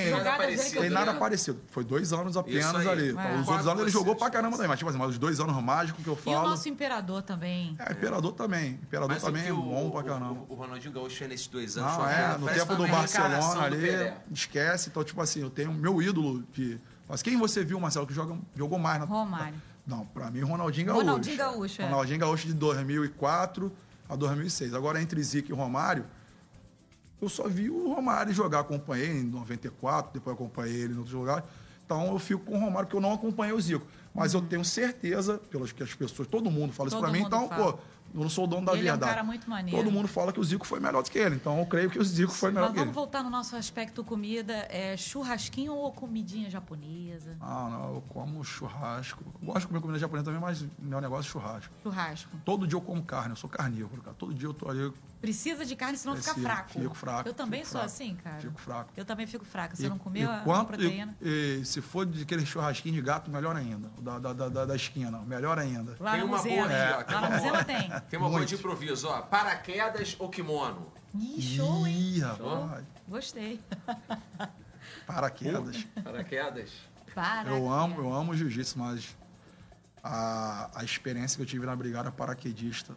[0.78, 1.62] eu Tem nada parecido.
[1.70, 3.10] Foi dois anos apenas ali.
[3.10, 3.36] É.
[3.40, 4.68] Os outros anos ele jogou pra caramba também.
[4.70, 6.50] Mas, tipo assim, mas os dois anos mágicos que eu E o falo.
[6.50, 7.76] nosso imperador também.
[7.80, 8.72] É, Imperador também.
[8.82, 10.42] Imperador Mas também que é o, bom pra caramba.
[10.48, 11.98] O, o Ronaldinho Gaúcho fez nesses dois anos.
[11.98, 14.90] Não, é, uma- no tempo do uma Barcelona ali, esquece.
[14.90, 16.80] Então, tipo assim, eu tenho meu ídolo de.
[17.10, 19.06] Mas quem você viu, Marcelo, que joga, jogou mais na.
[19.06, 19.60] Romário.
[19.86, 21.02] Não, pra mim, Ronaldinho Gaúcho.
[21.04, 21.86] Ronaldinho Gaúcho, é.
[21.86, 23.72] Ronaldinho Gaúcho de 2004
[24.08, 24.76] a 2006.
[24.76, 26.06] Agora, entre Zico e Romário,
[27.20, 28.60] eu só vi o Romário jogar.
[28.60, 31.44] Acompanhei em 94, depois acompanhei ele em outros lugares.
[31.84, 33.86] Então, eu fico com o Romário, porque eu não acompanhei o Zico.
[34.14, 37.24] Mas eu tenho certeza, pelas que as pessoas, todo mundo fala isso Todo pra mim,
[37.24, 37.74] mundo então, fala.
[37.74, 37.80] pô,
[38.14, 39.12] eu não sou o dono da Ele é um verdade.
[39.12, 39.82] cara muito maneiro.
[39.84, 41.36] Todo mundo fala que o Zico foi melhor do que ele.
[41.36, 42.86] Então, eu creio que o Zico foi melhor Mas que ele.
[42.86, 44.54] vamos voltar no nosso aspecto comida.
[44.70, 47.38] É churrasquinho ou comidinha japonesa?
[47.40, 49.24] Ah, não, eu como churrasco.
[49.42, 51.74] Eu gosto de comer comida japonesa também, mas meu negócio é churrasco.
[51.84, 52.30] Churrasco.
[52.46, 54.16] Todo dia eu como carne, eu sou carnívoro, cara.
[54.18, 54.92] Todo dia eu tô ali,
[55.22, 56.70] Precisa de carne, senão fica Preciso, fraco.
[56.70, 58.40] fico fraco, Eu também sou fraco, assim, cara.
[58.40, 58.92] fico fraco.
[58.96, 59.76] Eu também fico fraca.
[59.76, 61.14] Você E- não comeu e a quanto- proteína?
[61.22, 63.90] E, e se for de aquele churrasquinho de gato, melhor ainda.
[64.02, 65.98] Da, da, da, da- da esquina, melhor ainda.
[66.00, 66.94] Lá Tem uma museu, boa né?
[66.94, 67.20] aqui, ó.
[67.20, 67.92] Lá museu tem.
[68.10, 68.48] Tem uma Muito.
[68.48, 69.22] de improviso, ó.
[69.24, 70.92] Paraquedas ou kimono?
[71.14, 71.98] Ih, show, hein?
[72.00, 72.86] Ih, rapaz.
[73.08, 73.60] Gostei.
[75.06, 75.86] Paraquedas.
[76.04, 76.72] Paraquedas?
[77.14, 77.50] Para.
[77.50, 79.18] Eu amo, eu amo jiu-jitsu, mas
[80.04, 82.96] a, a experiência que eu tive na brigada paraquedista é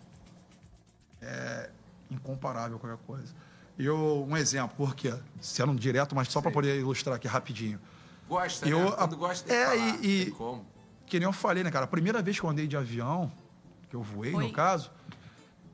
[2.25, 3.35] incomparável com qualquer coisa.
[3.79, 5.15] E eu, um exemplo, por quê?
[5.41, 7.81] Sendo direto, mas só para poder ilustrar aqui rapidinho.
[8.29, 8.93] Gosta, Eu- né?
[8.97, 9.77] Quando gosta, tem é, falar.
[9.77, 10.67] e- e- Tem como.
[11.07, 11.85] Que nem eu falei, né, cara?
[11.85, 13.31] A primeira vez que eu andei de avião,
[13.91, 14.45] que eu voei, Foi?
[14.47, 14.91] no caso,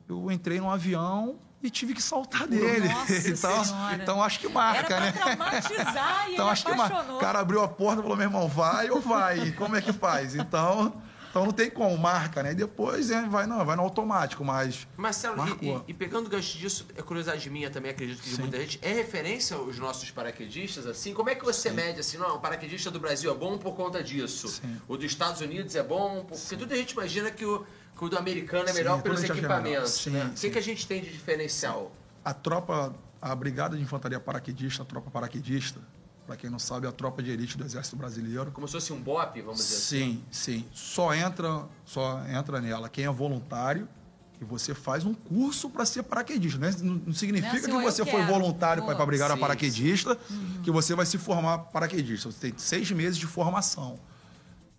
[0.07, 2.89] eu entrei num avião e tive que saltar dele.
[2.89, 3.95] Nossa então, Senhora.
[4.01, 5.11] então acho que marca, Era né?
[5.11, 6.93] pra traumatizar e Então ele acho que marca.
[6.95, 7.17] apaixonou.
[7.17, 9.39] O cara abriu a porta e falou, meu irmão, vai ou vai?
[9.39, 10.35] E como é que faz?
[10.35, 12.51] Então, então não tem como, marca, né?
[12.51, 14.87] E depois é, vai, não, vai no automático, mas.
[14.97, 18.35] Marcelo, e, e- e pegando o gancho disso, é curiosidade minha também, acredito que de
[18.35, 18.41] Sim.
[18.41, 21.13] muita gente, é referência aos nossos paraquedistas, assim?
[21.13, 24.03] Como é que você mede, assim, não, o paraquedista do Brasil é bom por conta
[24.03, 24.81] disso, Sim.
[24.87, 27.65] o dos Estados Unidos é bom, por- porque tudo a gente imagina que o,
[27.97, 30.25] que o do americano é Sim, melhor pelos é equipamentos, Sim, né?
[30.25, 30.51] O que, sim.
[30.51, 31.91] que a gente tem de diferencial?
[32.25, 35.79] a tropa, a Brigada de Infantaria Paraquedista, a tropa paraquedista,
[36.29, 38.51] para quem não sabe, é a tropa de elite do Exército Brasileiro.
[38.51, 40.23] Como se fosse um BOP, vamos dizer assim.
[40.31, 40.65] Sim, sim.
[40.71, 43.89] Só entra, só entra nela quem é voluntário
[44.39, 46.59] e você faz um curso para ser paraquedista.
[46.59, 46.71] Né?
[46.83, 50.15] Não, não significa Não é assim, que você foi voluntário para ir para a Paraquedista
[50.63, 52.31] que você vai se formar paraquedista.
[52.31, 53.99] Você tem seis meses de formação.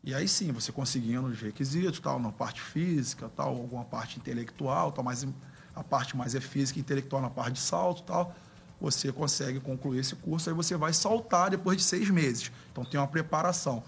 [0.04, 4.92] E aí sim, você conseguindo os requisitos, tal, na parte física, tal, alguma parte intelectual,
[4.92, 5.26] tal, mas
[5.74, 8.36] a parte mais é física e intelectual na parte de salto, tal,
[8.80, 12.50] você consegue concluir esse curso, aí você vai saltar depois de seis meses.
[12.72, 13.82] Então tem uma preparação.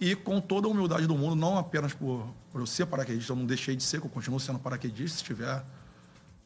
[0.00, 3.36] E com toda a humildade do mundo, não apenas por, por eu ser paraquedista, eu
[3.36, 5.64] não deixei de ser, que eu continuo sendo paraquedista, se tiver,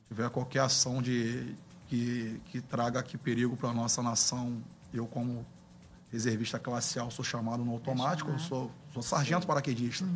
[0.09, 1.55] tiver qualquer ação de,
[1.93, 4.62] que, que traga aqui perigo para a nossa nação,
[4.95, 5.45] eu como
[6.11, 10.07] reservista classe A, eu sou chamado no automático, eu sou, sou sargento paraquedista.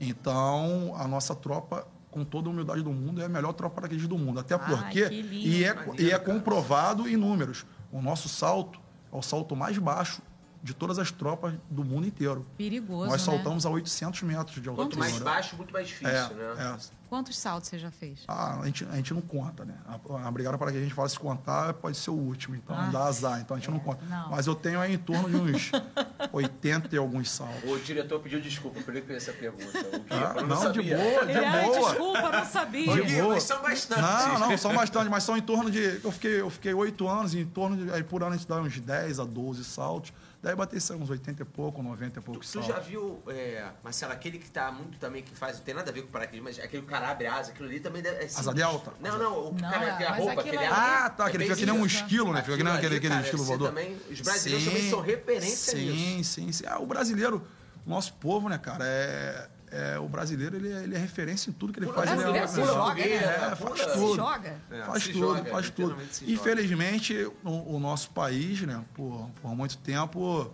[0.00, 4.08] Então, a nossa tropa, com toda a humildade do mundo, é a melhor tropa paraquedista
[4.08, 4.38] do mundo.
[4.38, 5.48] Até porque, que lindo.
[5.48, 8.78] e é, Maneiro, e é comprovado em números, o nosso salto
[9.10, 10.22] é o salto mais baixo
[10.62, 12.46] de todas as tropas do mundo inteiro.
[12.56, 13.32] Perigoso, Nós né?
[13.32, 14.86] saltamos a 800 metros de altura.
[14.86, 16.76] Quanto mais baixo, muito mais difícil, é, né?
[16.78, 17.02] é.
[17.08, 18.20] Quantos saltos você já fez?
[18.26, 19.74] Ah, a, gente, a gente não conta, né?
[19.86, 22.74] A, a Brigada para que a gente fala se contar pode ser o último, então
[22.74, 24.02] Ah, dá azar, então a gente não conta.
[24.06, 24.30] não.
[24.30, 25.70] Mas eu tenho aí em torno de uns
[26.32, 27.70] 80 e alguns saltos.
[27.70, 29.64] O diretor pediu desculpa por ele essa pergunta.
[29.82, 31.88] Gui, Ah, eu não, de boa, de ai, boa.
[31.90, 33.02] desculpa, não sabia.
[33.02, 33.34] Gui, boa.
[33.34, 34.02] mas são bastantes.
[34.02, 36.00] Não, não, são bastante, mas são em torno de.
[36.02, 37.90] Eu fiquei, eu fiquei 8 anos, em torno de.
[37.92, 40.12] Aí por ano a gente dá uns 10 a 12 saltos.
[40.42, 40.56] Daí
[40.92, 42.74] aí uns 80 e pouco, 90 e poucos Tu saltos.
[42.74, 45.94] já viu, é, Marcelo, aquele que tá muito também, que faz, não tem nada a
[45.94, 48.54] ver com paraquedismo, mas aquele cara abre asa, aquilo ali também deve, é Asa sinistro.
[48.54, 48.92] delta?
[49.00, 51.44] Não, não, o Não, cara que a mas roupa, aquele ali- Ah, tá, que ele
[51.44, 52.42] fica que nem um esquilo, né?
[52.42, 53.68] Fica que nem aquele, aquele cara, esquilo voador.
[53.68, 56.30] também- os brasileiros também são referência sim, nisso.
[56.32, 57.46] Sim, sim, Ah, o brasileiro,
[57.86, 61.52] o nosso povo, né, cara, é, é- o brasileiro, ele, é- ele é referência em
[61.52, 62.20] tudo que ele Pura faz.
[62.20, 64.14] Ele é, se pura joga, fogueira, é, faz Se tudo.
[64.16, 64.56] joga.
[64.70, 65.96] É, faz se tudo, joga, faz tudo.
[66.10, 66.32] se joga.
[66.32, 70.52] Infelizmente, o, o nosso país, né, por, por muito tempo,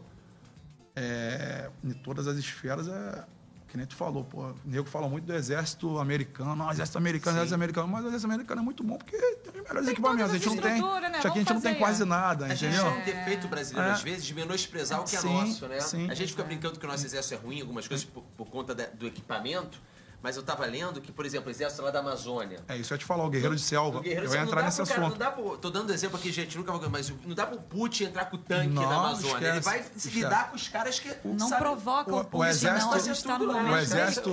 [0.96, 3.24] é, em todas as esferas, é
[3.68, 7.34] que nem tu falou, pô, o nego fala muito do exército americano, não, exército americano,
[7.34, 7.38] Sim.
[7.40, 10.30] exército americano, mas o exército americano é muito bom porque tem os melhores Tem equipamentos.
[10.30, 11.18] A gente as não tem, né?
[11.20, 12.90] que a gente não tem quase nada, A gente entendeu?
[12.90, 13.92] tem um defeito brasileiro, É.
[13.92, 15.80] às vezes, de menosprezar o que é Sim, nosso, né?
[15.80, 16.10] sim.
[16.10, 18.74] A gente fica brincando que o nosso exército é ruim, algumas coisas por, por conta
[18.74, 19.78] da- do equipamento,
[20.22, 22.96] mas eu tava lendo que, por exemplo, o exército lá da Amazônia, É isso, eu
[22.96, 24.00] ia te falar, o guerreiro de selva.
[24.00, 25.12] Guerreiro eu ia entrar nesse pro cara- assunto.
[25.12, 28.04] Não dá pro, tô dando exemplo aqui, gente, nunca vou mas não dá pro Putin
[28.04, 29.48] entrar com o tanque Não, na Amazônia.
[29.48, 30.16] Ele esquece, vai se esquece.
[30.16, 31.14] lidar com os caras que.
[31.24, 32.94] Não sabe- provoca o, o- o Putin, exército- não.
[32.94, 34.30] A gente está no o exército-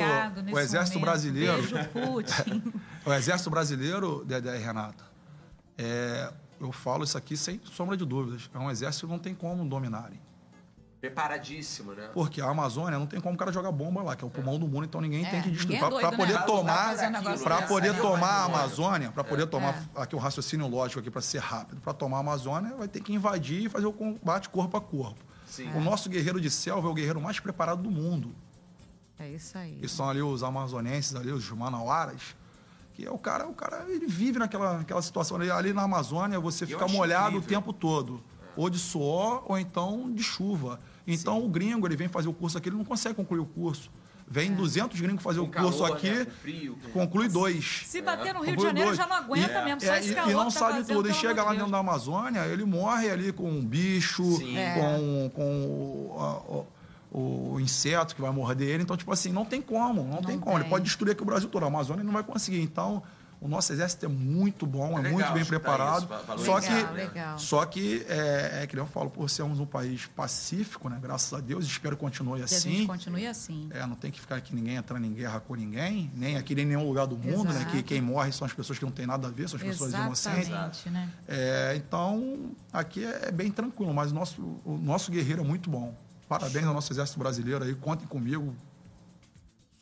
[0.54, 1.64] o exército brasileiro-.
[3.06, 5.04] O exército brasileiro, Dedé e Renata,
[5.78, 9.36] é, eu falo isso aqui sem sombra de dúvidas, é um exército que não tem
[9.36, 10.20] como dominarem.
[11.10, 12.10] Preparadíssimo, né?
[12.14, 14.58] Porque a Amazônia não tem como o cara jogar bomba lá, que é o pulmão
[14.60, 15.78] do mundo, então ninguém É, tem que destruir.
[15.78, 16.38] é Para doido, poder né?
[16.40, 18.46] Vai tomar, um para poder é tomar a.
[18.46, 20.02] Amazônia, para poder tomar É.
[20.02, 23.14] aqui o raciocínio lógico aqui para ser rápido, para tomar a Amazônia, vai ter que
[23.14, 25.20] invadir e fazer o combate corpo a corpo.
[25.46, 25.72] Sim.
[25.74, 28.34] O nosso guerreiro de selva é o guerreiro mais preparado do mundo.
[29.18, 29.78] É isso aí.
[29.80, 32.36] que são ali os amazonenses, ali os manauaras,
[32.94, 36.40] que é o cara, o cara ele vive naquela, naquela situação ali, ali na Amazônia,
[36.40, 37.46] você Eu fica molhado incrível.
[37.46, 38.22] o tempo todo,
[38.58, 40.80] ou de suor ou então de chuva.
[41.08, 43.92] Então o gringo, ele vem fazer o curso aqui, ele não consegue concluir o curso.
[44.28, 46.26] Vem 200 gringos fazer Com o curso calor, aqui, né?
[46.42, 47.84] Frio, conclui dois.
[47.86, 48.98] Se bater no Rio de Janeiro dois.
[48.98, 51.08] já não aguenta E- mesmo, só é, esse e- calor E não tá sabe tudo.
[51.08, 54.58] E chega lá de dentro da Amazônia, ele morre ali com um bicho, Sim.
[54.58, 54.74] É.
[54.74, 58.82] com, com o, a- o- inseto que vai morder ele.
[58.84, 60.56] Então, tipo assim, não tem como, não, tem como.
[60.58, 60.70] Ele tem.
[60.72, 61.64] pode destruir aqui o Brasil todo.
[61.64, 62.62] A Amazônia não vai conseguir.
[62.62, 63.04] Então,
[63.46, 66.10] o nosso exército é muito bom, é, legal muito bem preparado.
[66.36, 67.40] isso, só Legal, que, legal.
[67.40, 70.98] só que é, é que nem eu falo, por sermos um país pacífico, né?
[71.00, 72.78] Graças a Deus, espero que continue Que a assim.
[72.78, 73.70] gente continue assim.
[73.72, 76.66] É, não tem que ficar aqui ninguém entrando em guerra com ninguém, nem aqui nem
[76.66, 77.60] em nenhum lugar do mundo, né?
[77.62, 77.72] Exato.
[77.72, 79.94] Que quem morre são as pessoas que não têm nada a ver, são as pessoas
[79.94, 80.48] inocentes.
[80.48, 81.10] Exatamente, né?
[81.28, 85.70] É, então, aqui é, é bem tranquilo, mas o nosso, o nosso guerreiro é muito
[85.70, 85.96] bom.
[86.28, 88.56] Parabéns ao nosso exército brasileiro aí, contem comigo.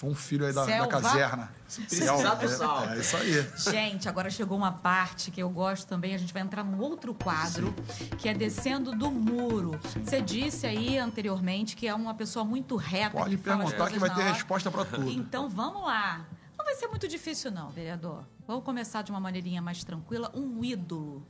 [0.04, 1.50] Sou um filho aí da, da caserna.
[1.66, 3.48] Selva, do é, é isso aí.
[3.58, 6.14] Gente, agora chegou uma parte que eu gosto também.
[6.14, 7.74] A gente vai entrar num outro quadro,
[8.18, 9.80] que é descendo do muro.
[10.04, 13.12] Você disse aí anteriormente que é uma pessoa muito reta.
[13.18, 15.10] Pode que perguntar que vai ter resposta para tudo.
[15.10, 16.26] Então vamos lá.
[16.58, 18.26] Não vai ser muito difícil, não, vereador.
[18.46, 20.30] Vamos começar de uma maneirinha mais tranquila.
[20.36, 21.26] Um ídolo.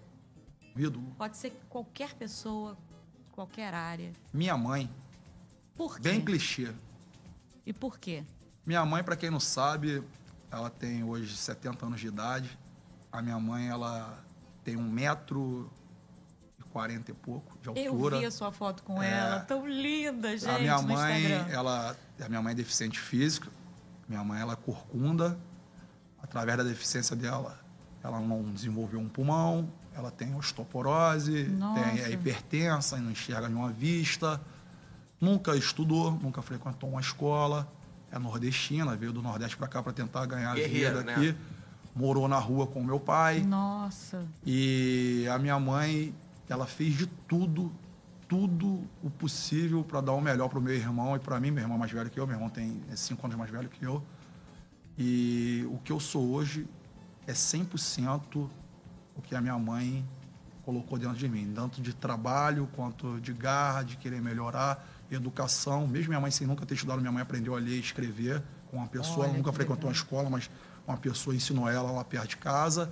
[0.76, 1.14] Ídolo.
[1.16, 2.76] Pode ser qualquer pessoa,
[3.34, 4.12] qualquer área.
[4.34, 4.90] Minha mãe,
[5.76, 6.02] Por quê?
[6.10, 6.74] bem clichê.
[7.66, 8.24] E por quê?
[8.66, 10.04] Minha mãe, para quem não sabe,
[10.52, 12.58] ela tem hoje 70 anos de idade.
[13.12, 14.18] A minha mãe, ela
[14.64, 15.70] tem um metro
[16.60, 18.20] e 40 e pouco de Eu altura.
[18.20, 19.12] vi a sua foto com É.
[19.12, 19.40] ela.
[19.42, 23.50] Tão linda, gente, a minha mãe, ela, a minha mãe é deficiente física.
[24.08, 25.38] Minha mãe, ela é corcunda.
[26.22, 27.60] Através da deficiência dela,
[28.02, 31.82] ela não desenvolveu um pulmão, ela tem osteoporose, Nossa.
[31.84, 34.42] tem, é hipertensa, não enxerga nenhuma vista,
[35.20, 37.68] nunca estudou, nunca frequentou uma escola,
[38.14, 41.14] é nordestina, veio do Nordeste para cá para tentar ganhar a Guerreira, vida né?
[41.14, 41.36] aqui,
[41.96, 43.42] morou na rua com meu pai.
[43.42, 44.24] Nossa.
[44.46, 46.14] E a minha mãe,
[46.48, 47.74] ela fez de tudo,
[48.28, 51.64] tudo o possível para dar o melhor para o meu irmão e para mim, meu
[51.64, 53.84] irmão é mais velho que eu, meu irmão tem é cinco anos mais velho que
[53.84, 54.04] eu.
[54.96, 56.68] E o que eu sou hoje
[57.26, 58.48] é 100%
[59.16, 60.06] o que a minha mãe
[60.64, 65.88] colocou dentro de mim, tanto de trabalho quanto de garra, de querer melhorar, educação.
[65.88, 68.78] Mesmo minha mãe sem nunca ter estudado, minha mãe aprendeu a ler e escrever com
[68.78, 69.90] uma pessoa, Olha nunca que frequentou legal.
[69.90, 70.50] uma escola, mas
[70.88, 72.92] uma pessoa ensinou ela lá perto de casa.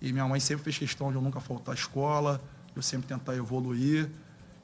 [0.00, 2.40] E minha mãe sempre fez questão de eu nunca faltar à escola,
[2.74, 4.10] eu sempre tentar evoluir.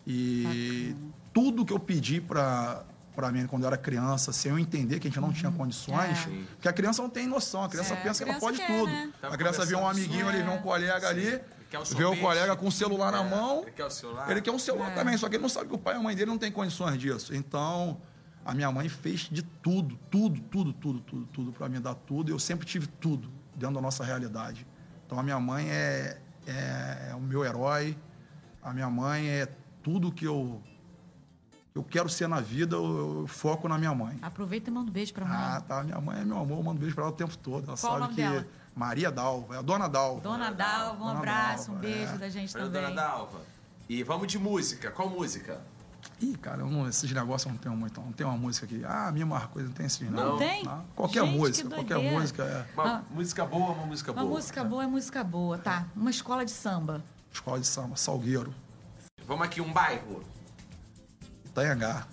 [0.06, 0.94] E
[1.32, 2.84] tudo que eu pedi para
[3.14, 6.18] para mim quando eu era criança, sem eu entender que a gente não tinha condições,
[6.20, 6.22] É.
[6.24, 6.46] Sim.
[6.54, 8.72] porque a criança não tem noção, a criança É, pensa a que ela criança pode
[8.72, 8.90] quer, tudo.
[8.90, 9.12] né?
[9.20, 11.38] Tá A criança vê um amiguinho ali, vê um colega ali,
[11.72, 14.30] Quer o vê o colega com o celular na É, mão, ele quer o celular.
[14.30, 14.94] ele quer um celular É.
[14.94, 16.52] também, só que ele não sabe que o pai e a mãe dele não têm
[16.52, 17.34] condições disso.
[17.34, 17.98] Então,
[18.44, 22.30] a minha mãe fez de tudo, tudo, tudo, tudo, tudo, tudo para me dar tudo.
[22.30, 24.66] E eu sempre tive tudo dentro da nossa realidade.
[25.06, 27.96] Então, a minha mãe é, é, é o meu herói.
[28.62, 29.48] A minha mãe é
[29.82, 30.62] tudo que eu,
[31.74, 34.18] eu quero ser na vida, eu, eu foco na minha mãe.
[34.20, 35.36] Aproveita e manda um beijo pra mãe.
[35.36, 35.82] Ah, tá.
[35.82, 37.66] Minha mãe é meu amor, eu mando beijo pra ela o tempo todo.
[37.68, 38.20] Ela Qual o sabe nome que.
[38.22, 38.46] dela?
[38.74, 40.20] Maria Dalva, é a dona Dalva.
[40.20, 42.18] Dona Dalva, um Dona abraço, Dalva, um beijo é.
[42.18, 42.82] da gente Valeu, também.
[42.82, 43.40] dona Dalva.
[43.88, 44.90] E vamos de música.
[44.90, 45.60] Qual música?
[46.20, 48.00] Ih, cara, não, esses negócios eu não tenho muito.
[48.00, 48.82] Não tem uma música aqui.
[48.84, 50.38] Ah, mesma coisa, não tem esse Não, Não.
[50.38, 50.64] tem?
[50.96, 52.66] Qualquer Gente, música, que qualquer música é.
[52.74, 53.02] Uma Ah.
[53.10, 54.34] música boa, uma música Uma boa.
[54.34, 55.86] música boa é música boa, tá.
[55.94, 57.04] Uma escola de samba.
[57.32, 58.52] Escola de samba, Salgueiro,
[59.26, 60.22] Vamos aqui, um bairro.
[61.46, 62.06] Itanhangá,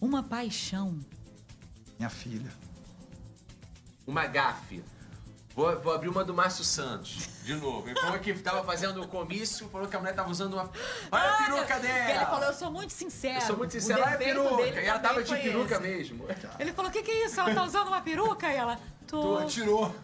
[0.00, 0.98] Uma paixão.
[1.98, 2.50] minha filha.
[4.06, 4.84] Uma gafe.
[5.54, 7.86] Vou, vou abrir uma do Márcio Santos, de novo.
[7.88, 10.70] Ele falou que tava fazendo o comício, falou que a mulher tava usando uma.
[11.10, 12.10] Olha a peruca dela!
[12.10, 13.34] Ele falou, eu sou muito sincero.
[13.36, 14.80] Eu sou muito sincero, olha a peruca.
[14.80, 15.82] E ela tava de peruca esse.
[15.82, 16.26] mesmo.
[16.58, 17.38] Ele falou, o que, que é isso?
[17.38, 18.50] Ela tá usando uma peruca?
[18.50, 19.42] E ela, tô.
[19.42, 19.94] Tu tirou.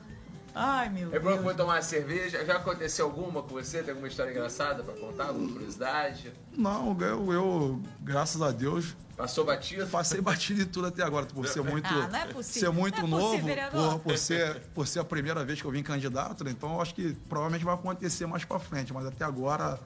[0.60, 1.42] Ai, meu falou que Deus.
[1.44, 2.44] foi tomar uma cerveja.
[2.44, 3.80] Já aconteceu alguma com você?
[3.80, 5.26] Tem alguma história engraçada pra contar?
[5.28, 6.32] Alguma curiosidade?
[6.56, 9.86] Não, eu, eu, graças a Deus, Passou batido?
[9.86, 12.70] passei batido de tudo até agora, por ser muito, Ah, não é possível.
[12.72, 13.92] ser muito Não é possível, novo, vereador.
[13.92, 16.50] por, por, ser, por ser a primeira vez que eu vim candidato, né?
[16.50, 19.78] então eu acho que provavelmente vai acontecer mais pra frente, mas até agora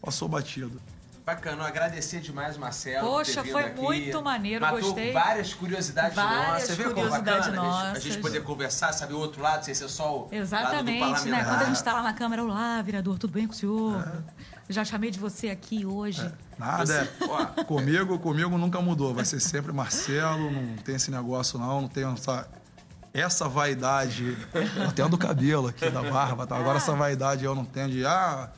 [0.00, 0.80] passou batido.
[1.26, 3.08] Bacana, agradecer demais Marcelo.
[3.08, 3.80] Poxa, foi aqui.
[3.80, 5.10] muito maneiro, Matou gostei.
[5.10, 6.76] várias curiosidades Várias nossas.
[6.76, 7.62] Viu como curiosidades bacana?
[7.62, 8.02] A gente- A nossas.
[8.02, 11.42] gente poder conversar, saber o outro lado, sem ser só o lado do Exatamente, né?
[11.42, 14.06] Quando a gente tá lá na câmera, olá, vereador, tudo bem com o senhor?
[14.68, 16.30] Já chamei de você aqui hoje.
[16.58, 17.08] Nada, Você- é.
[17.28, 17.64] ó.
[17.64, 22.04] comigo, comigo nunca mudou, vai ser sempre Marcelo, não tem esse negócio não, não tem
[22.04, 22.46] essa,
[23.14, 24.36] essa vaidade,
[24.86, 26.54] até do cabelo aqui, da barba, tá?
[26.56, 28.50] agora essa vaidade eu não tenho de, ah,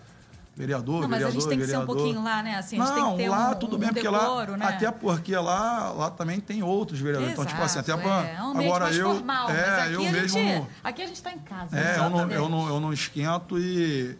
[0.56, 1.96] vereador, Não, mas a vereador, gente tem que ser um vereador.
[1.96, 2.56] pouquinho lá, né?
[2.56, 4.56] Assim, a gente não, tem que ter lá um, tudo um bem, porque decoro, lá,
[4.56, 4.66] né?
[4.66, 7.32] até porque lá, lá também tem outros vereadores.
[7.34, 9.80] então, tipo assim, até Exato, pra, é, é um agora mais eu, formal, mas é,
[9.82, 11.78] aqui eu a mesmo gente, aqui a gente tá em casa.
[11.78, 14.18] é, eu não, eu, não, eu não esquento e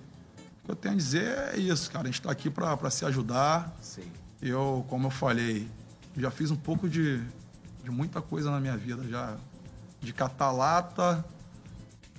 [0.62, 2.04] o que eu tenho a dizer é isso, cara.
[2.04, 3.74] A gente está aqui para se ajudar.
[3.80, 4.04] Sim.
[4.42, 5.66] Eu, como eu falei,
[6.18, 7.22] já fiz um pouco de,
[7.82, 9.36] de muita coisa na minha vida, já
[10.00, 11.24] de catar lata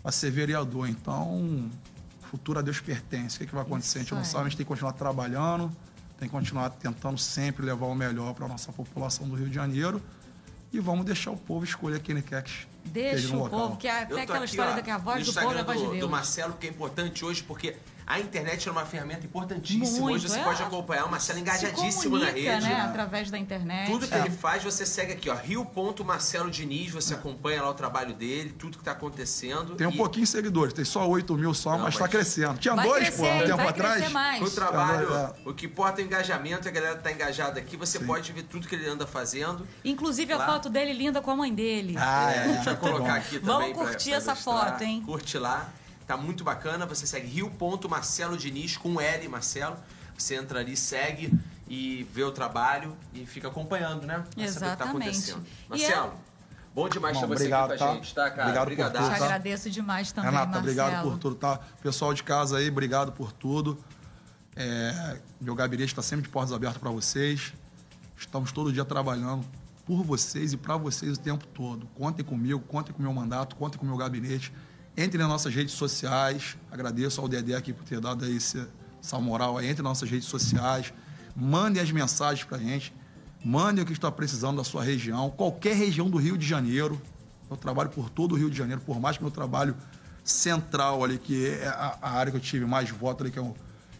[0.03, 0.89] a ser vereador.
[0.89, 1.69] Então,
[2.27, 3.35] futuro a Deus pertence.
[3.37, 3.99] O que, que vai acontecer?
[3.99, 4.27] a gente Isso não aí.
[4.27, 5.71] sabe, a gente tem que continuar trabalhando,
[6.19, 9.55] tem que continuar tentando sempre levar o melhor para a nossa população do Rio de
[9.55, 10.01] Janeiro.
[10.71, 13.59] E vamos deixar o povo escolher quem ele quer que Deixa o local.
[13.59, 15.33] povo, que é Eu até tô aquela aqui, história ó, da que a voz do
[15.33, 15.99] povo é a Instagram voz de Deus.
[16.01, 17.77] do Marcelo, que é importante hoje, porque
[18.09, 19.99] a internet é uma ferramenta importantíssima.
[19.99, 20.43] Muito, hoje você é.
[20.43, 22.63] pode acompanhar o Marcelo Se engajadíssimo na rede.
[22.65, 22.81] né?
[22.87, 23.91] Através da internet.
[23.91, 25.35] Tudo que ele faz, você segue aqui, ó.
[25.35, 29.75] Rio.marcelo Diniz, você acompanha lá o trabalho dele, tudo que tá acontecendo.
[29.75, 32.11] Tem um E pouquinho de seguidores, tem só 8 mil só, Não, mas está mas-
[32.11, 32.57] crescendo.
[32.57, 34.11] Tinha Vai dois, crescer, pô, há um tempo vai atrás.
[34.11, 34.41] mais.
[34.41, 37.99] No trabalho, É, o que importa é o engajamento, a galera tá engajada aqui, você
[37.99, 39.67] pode ver tudo que ele anda fazendo.
[39.83, 40.45] Inclusive a Lá.
[40.45, 41.95] foto dele linda com a mãe dele.
[41.97, 43.73] Ah, É, a gente vai muito colocar aqui Vamos também.
[43.75, 45.03] pra- curtir pra essa foto, hein?
[45.05, 45.69] Curte lá.
[46.07, 46.85] Tá muito bacana.
[46.85, 49.75] Você segue rio.marcelo Diniz com L, Marcelo.
[50.17, 51.31] Você entra ali, segue
[51.67, 54.15] e vê o trabalho e fica acompanhando, né?
[54.19, 55.09] Pra saber o que tá Exatamente.
[55.09, 55.45] acontecendo.
[55.65, 56.13] E Marcelo,
[56.73, 57.93] bom demais Bom, ter você obrigado, aqui com a tá?
[57.95, 58.41] gente, tá, cara?
[58.43, 59.03] Obrigado por Obrigadaço.
[59.05, 59.25] tudo, Te tá?
[59.25, 60.63] agradeço demais também, Renata, Marcelo.
[60.63, 61.59] obrigado por tudo, tá?
[61.83, 63.77] Pessoal de casa aí, obrigado por tudo.
[64.55, 67.53] É, meu gabinete está sempre de portas abertas para vocês.
[68.17, 69.45] Estamos todo dia trabalhando
[69.85, 71.85] por vocês e para vocês o tempo todo.
[71.95, 74.51] Contem comigo, contem com o meu mandato, contem com o meu gabinete.
[74.97, 76.57] Entrem nas nossas redes sociais.
[76.71, 78.65] Agradeço ao Dedé aqui por ter dado esse-
[79.01, 79.65] essa moral aí.
[79.69, 80.91] Entrem nas nossas redes sociais.
[81.35, 82.91] Mandem as mensagens para a gente.
[83.45, 86.99] Mandem o que está precisando da sua região, qualquer região do Rio de Janeiro.
[87.49, 89.75] Eu trabalho por todo o Rio de Janeiro, por mais que meu trabalho
[90.23, 93.53] central ali, que é a, a área que eu tive mais voto ali, que é,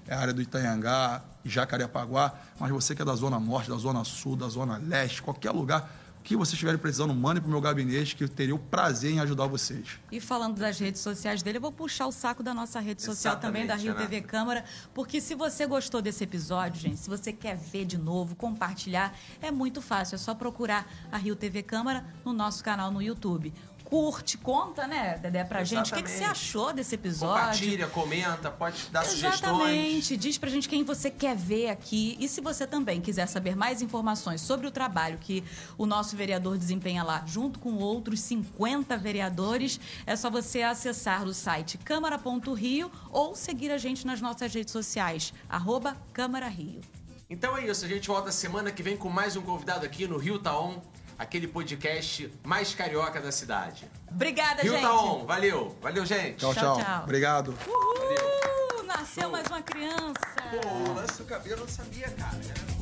[0.08, 4.04] é a área do Itanhangá, Jacarepaguá, mas você que é da Zona Norte, da Zona
[4.04, 5.90] Sul, da Zona Leste, qualquer lugar,
[6.28, 9.20] que vocês estiverem precisando, mande para o meu gabinete, que eu teria o prazer em
[9.22, 9.98] ajudar vocês.
[10.12, 13.36] E falando das redes sociais dele, eu vou puxar o saco da nossa rede social
[13.36, 14.10] Exatamente, também, da Rio Renata.
[14.10, 18.36] TV Câmara, porque se você gostou desse episódio, gente, se você quer ver de novo,
[18.36, 23.02] compartilhar, é muito fácil, é só procurar a Rio TV Câmara no nosso canal no
[23.02, 23.54] YouTube.
[23.88, 25.94] Curte, conta, né, Dedé, pra gente.
[25.94, 26.46] O que, que você Exatamente.
[26.46, 27.42] achou desse episódio?
[27.42, 29.40] Compartilha, comenta, pode dar sugestões.
[29.40, 30.18] Exatamente.
[30.18, 32.18] Diz pra gente quem você quer ver aqui.
[32.20, 35.42] E se você também quiser saber mais informações sobre o trabalho que
[35.78, 41.34] o nosso vereador desempenha lá, junto com outros 50 vereadores, é só você acessar o
[41.34, 46.82] site câmara.rio ou seguir a gente nas nossas redes sociais, arroba Câmara Rio.
[47.30, 50.18] Então é isso, a gente volta semana que vem com mais um convidado aqui no
[50.18, 50.82] Rio Taon,
[51.18, 53.90] aquele podcast mais carioca da cidade.
[54.10, 54.82] Obrigada, Rio gente.
[54.82, 56.38] Taon, valeu, valeu gente.
[56.38, 56.86] Tchau, Tchau, tchau.
[56.86, 57.04] tchau.
[57.04, 57.58] Obrigado.
[57.68, 58.84] Uhul!
[58.86, 60.14] Nasceu mais uma criança.
[60.52, 62.77] Pô, esse cabelo eu não sabia, cara.